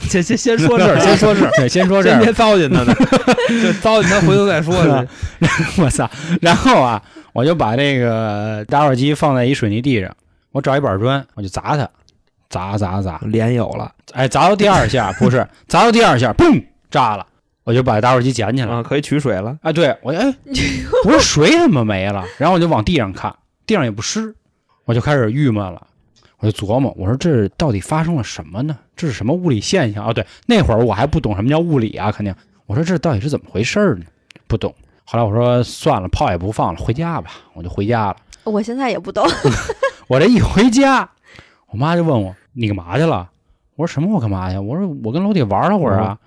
[0.00, 2.94] 先先先说事 儿，先说事儿，对，先说这儿，先别糟践他呢，
[3.62, 5.08] 就糟践他回头再说去。
[5.80, 6.10] 我操！
[6.42, 7.00] 然后啊，
[7.32, 10.10] 我就把这个打火机放在一水泥地上，
[10.52, 11.88] 我找一板砖，我就砸它，
[12.48, 17.24] 砸砸砸，脸有了哎，砸到第二下不是，砸到第二下，嘣，炸了，
[17.70, 18.74] 我就把打火机捡起来。
[18.74, 19.56] 啊，可以取水了。
[19.62, 20.34] 啊，对我哎，
[21.06, 22.24] 我说水怎么没了？
[22.36, 23.32] 然后我就往地上看，
[23.64, 24.34] 地上也不湿，
[24.86, 25.86] 我就开始郁闷了。
[26.38, 28.76] 我就琢磨，我说这到底发生了什么呢？
[28.96, 30.12] 这是什么物理现象啊？
[30.12, 32.34] 对，那会儿我还不懂什么叫物理啊，肯定。
[32.66, 34.04] 我说这到底是怎么回事儿呢？
[34.48, 34.74] 不懂。
[35.04, 37.30] 后来我说算了，炮也不放了，回家吧。
[37.54, 38.16] 我就回家了。
[38.42, 39.24] 我现在也不懂，
[40.08, 41.08] 我这一回家，
[41.70, 43.30] 我妈就问我你干嘛去了？
[43.76, 44.12] 我说什么？
[44.12, 44.58] 我干嘛去？
[44.58, 46.18] 我说我跟楼底玩了会儿啊。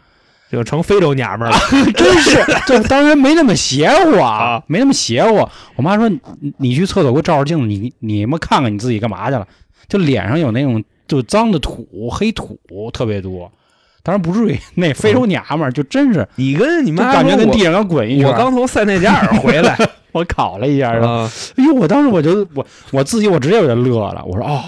[0.54, 1.58] 就成非洲娘们儿了，
[1.94, 2.38] 真是，
[2.68, 5.48] 这当然没那么邪乎啊啊，没那么邪乎。
[5.76, 6.08] 我妈说
[6.40, 9.48] ：“你你去厕所给我照照镜子，你你们看看你自己干嘛去了？
[9.90, 12.58] 就脸上有那种就脏的土，黑土
[12.94, 13.52] 特别多。
[14.04, 18.28] 当然不至于，那非洲娘们儿就真是，你跟你就妈感觉跟地上刚滚一圈。
[18.28, 19.78] 我刚从塞内加尔回来，
[20.12, 21.08] 我烤了一下，是吧？
[21.08, 24.62] 啊，哎呦，我当时我就我我自己我直接我就乐了，我说哦，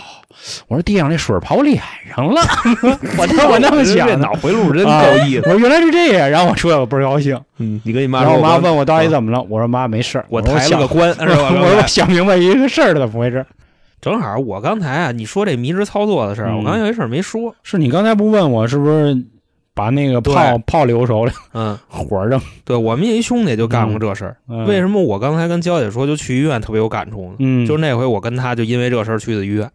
[0.68, 1.82] 我说地上那水跑脸
[2.16, 2.42] 上了，
[3.18, 5.44] 我当 我那么想脑回路真啊够意思。
[5.46, 11.50] 我说原来是这样，然后我出来我倍儿高兴，嗯，你跟你妈然说，后我妈问我到底，怎么了，我说妈没事儿，我抬了个想棺是吧？
[11.62, 13.46] 我说我想明白一个事儿了，怎么回事？
[14.02, 17.56] 正好我刚才啊，你说这迷之操作的事儿，嗯我刚才有一事儿没说。
[17.64, 19.18] 是你刚才不问我是不是
[19.74, 22.40] 把那个炮对炮留手里，嗯，火扔？
[22.64, 24.38] 对我们一兄弟就干过这事儿。
[24.48, 27.36] 嗯为什么我刚才跟娇姐说就去医院特别有感触呢？
[27.40, 29.68] 嗯，就是那回我跟他就因为这事儿去的医院。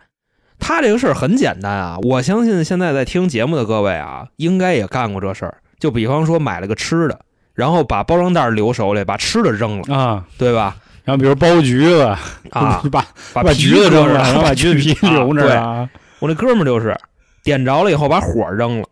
[0.61, 5.57] 他这个事儿很简单啊，我相信现在在听节目的各位啊，应该也干过这事儿。
[5.79, 7.19] 就比方说买了个吃的，
[7.55, 10.25] 然后把包装袋留手里，把吃的扔了，啊。
[10.39, 10.77] 对吧？
[11.03, 12.03] 然后比如剥橘子
[12.51, 15.89] 啊就， 把把橘子扔了，然后把橘子皮啊留那儿对啊。
[16.19, 16.95] 我那哥们儿就是
[17.43, 18.87] 点着了以后把火扔了，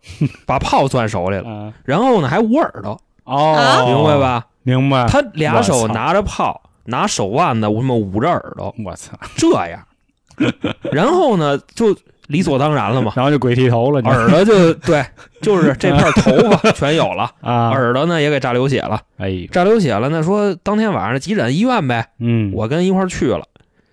[0.47, 4.19] 把炮攥手里了， 啊然后呢还捂耳朵，哦，明白？
[4.19, 4.45] 吧？
[4.63, 5.05] 明白。
[5.07, 9.13] 他俩手拿着炮，拿手腕子我他妈捂着耳朵，我操！
[9.35, 9.79] 这样，
[10.91, 11.95] 然后呢就
[12.27, 15.03] 理所当然了嘛，然后就鬼剃头了，耳朵就对，
[15.41, 17.69] 就是这片头发 全有了， 啊！
[17.69, 23.43] 耳朵呢也给炸流血了，哎，炸流血了，那说当天晚上急诊医院呗，嗯，我跟一块儿去了。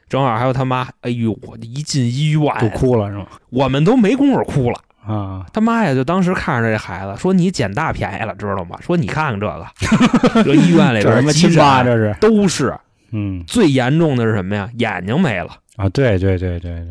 [0.09, 3.27] 正好还有他妈，哎呦，我一进医院就，哭了是吗？
[3.51, 4.79] 我们都没工夫哭了。
[5.05, 8.79] 啊，他妈呀，就当时看着这孩子，说你捡大便宜了，知道吗？
[8.81, 12.17] 说你看看这个，这医院里边什么亲妈诊这是？
[12.21, 12.73] 都是
[13.13, 14.69] 嗯最严重的是什么呀？
[14.79, 15.49] 眼睛没了。
[15.77, 16.87] 啊，对对对对对，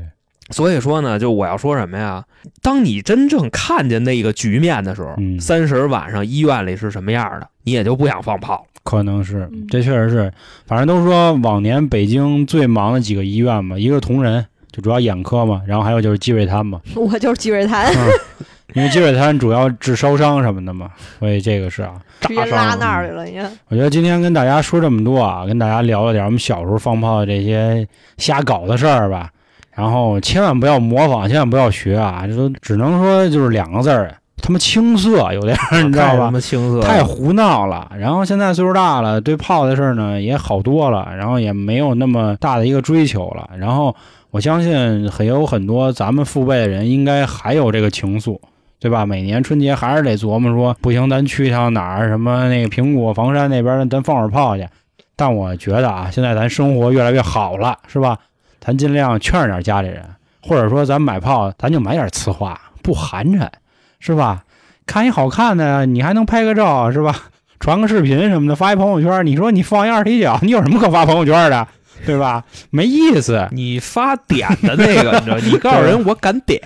[0.52, 2.24] 所以说呢，就我要说什么呀？
[2.62, 5.40] 当你真正看见那个局面的时候，嗯。
[5.40, 8.64] 三十晚上医院里是什么样的，你也就不想放炮了。
[8.84, 10.32] 可能是嗯，这确实是，
[10.68, 18.12] 反正都说往年北京最忙的几个医院嘛，一个是同仁，就主要眼科嘛，然后还有就是积水潭嘛， 我就是积水潭，嗯，
[18.76, 23.52] 因为积水潭主要治烧伤什么的嘛， 所以这个是啊，直接炸伤拉那儿去了，你看。
[23.70, 29.30] 我觉得今天跟大家说这么多啊，跟大家聊了点我们小时候放炮的这些瞎搞的事儿吧。
[29.74, 32.26] 然后千万不要模仿，千万不要学啊！
[32.26, 36.32] 这都只能说就是两个字儿，他妈青涩，有点儿你知道吧太他？
[36.32, 37.92] 妈青涩，太胡闹了。
[38.00, 43.50] 然后现在岁数大了，对炮的事儿呢也好多了，然后也没有那么大的一个追求了。
[43.58, 43.94] 然后
[44.32, 48.40] 我相信很有很多咱们父辈的人应该还有这个情愫，
[48.80, 49.06] 对吧？
[49.06, 54.68] 每年春节还是得琢磨说，不行，咱去一趟哪儿，什么那个苹果、房山那边，咱放会儿炮去。
[55.16, 58.20] 但我觉得啊，现在咱生活越来越好了，是吧？
[58.60, 60.04] 咱尽量劝点家里人，
[60.42, 63.48] 或者说咱买炮，咱就买点瓷花，不寒碜，
[64.00, 64.44] 是吧？
[64.86, 67.16] 看一好看的，你还能拍个照，是吧？
[67.60, 69.26] 传个视频什么的，发一朋友圈。
[69.26, 71.68] 你说你放一二踢脚，你有什么可发朋友圈的，
[72.06, 72.44] 对吧？
[72.72, 73.48] 没意思。
[73.52, 76.62] 你发点的那个，你知道， 你告诉人我敢点，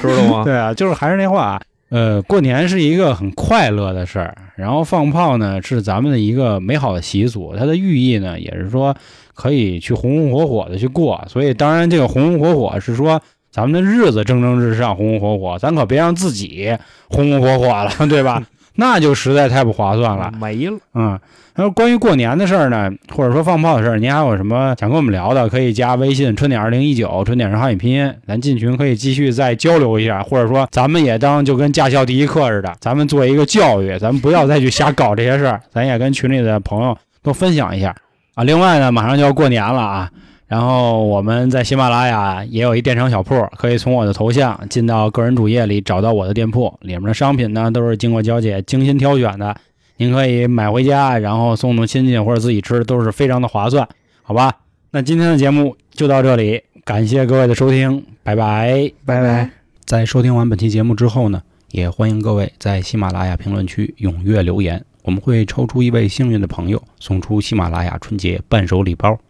[0.00, 0.42] 知道吗？
[0.44, 8.94] 对啊，就是还是那话，呃，过年是一个很快乐的事儿，然后放炮呢是咱们的一个美好的习俗，它的寓意呢也是说
[9.34, 16.76] 可以去红红火火的去过，所以当然这个红红火火是说咱们的日子蒸蒸日上，红红火火，咱可别让自己
[17.08, 18.42] 红红火火了，对吧？
[18.76, 20.32] 那就实在太不划算了。
[20.40, 20.78] 没了。
[20.94, 21.18] 嗯，
[21.60, 37.94] 那关于过年的事儿呢，或者说放炮的事儿，您还有什么想跟我们聊的，可以加微信“春点二零一九”，春点是汉语拼音，咱进群可以继续再交流一下，或者说咱们也当就跟驾校第一课似的，咱们做一个教育，咱们不要再去瞎搞这些事儿，咱也跟群里的朋友都分享一下
[38.36, 38.42] 啊。
[38.42, 40.10] 另外呢，马上就要过年了啊。
[40.46, 49.54] 然后我们在喜马拉雅也有一电商小铺，可以从我的头像进到个人主页里找到我的店铺，里面的商品呢都是经过娇姐精心挑选的，
[50.00, 53.86] 您可以买回家，然后送送亲戚或者自己吃，都是非常的划算，
[54.22, 54.50] 好吧？
[54.92, 59.50] 那今天的节目就到这里，感谢各位的收听，拜拜，拜拜。
[59.84, 61.42] 在收听完本期节目之后呢，
[61.72, 69.20] 也欢迎各位在喜马拉雅评论区踊跃留言，我们会抽出一位幸运的朋友，送出喜马拉雅春节伴手礼包。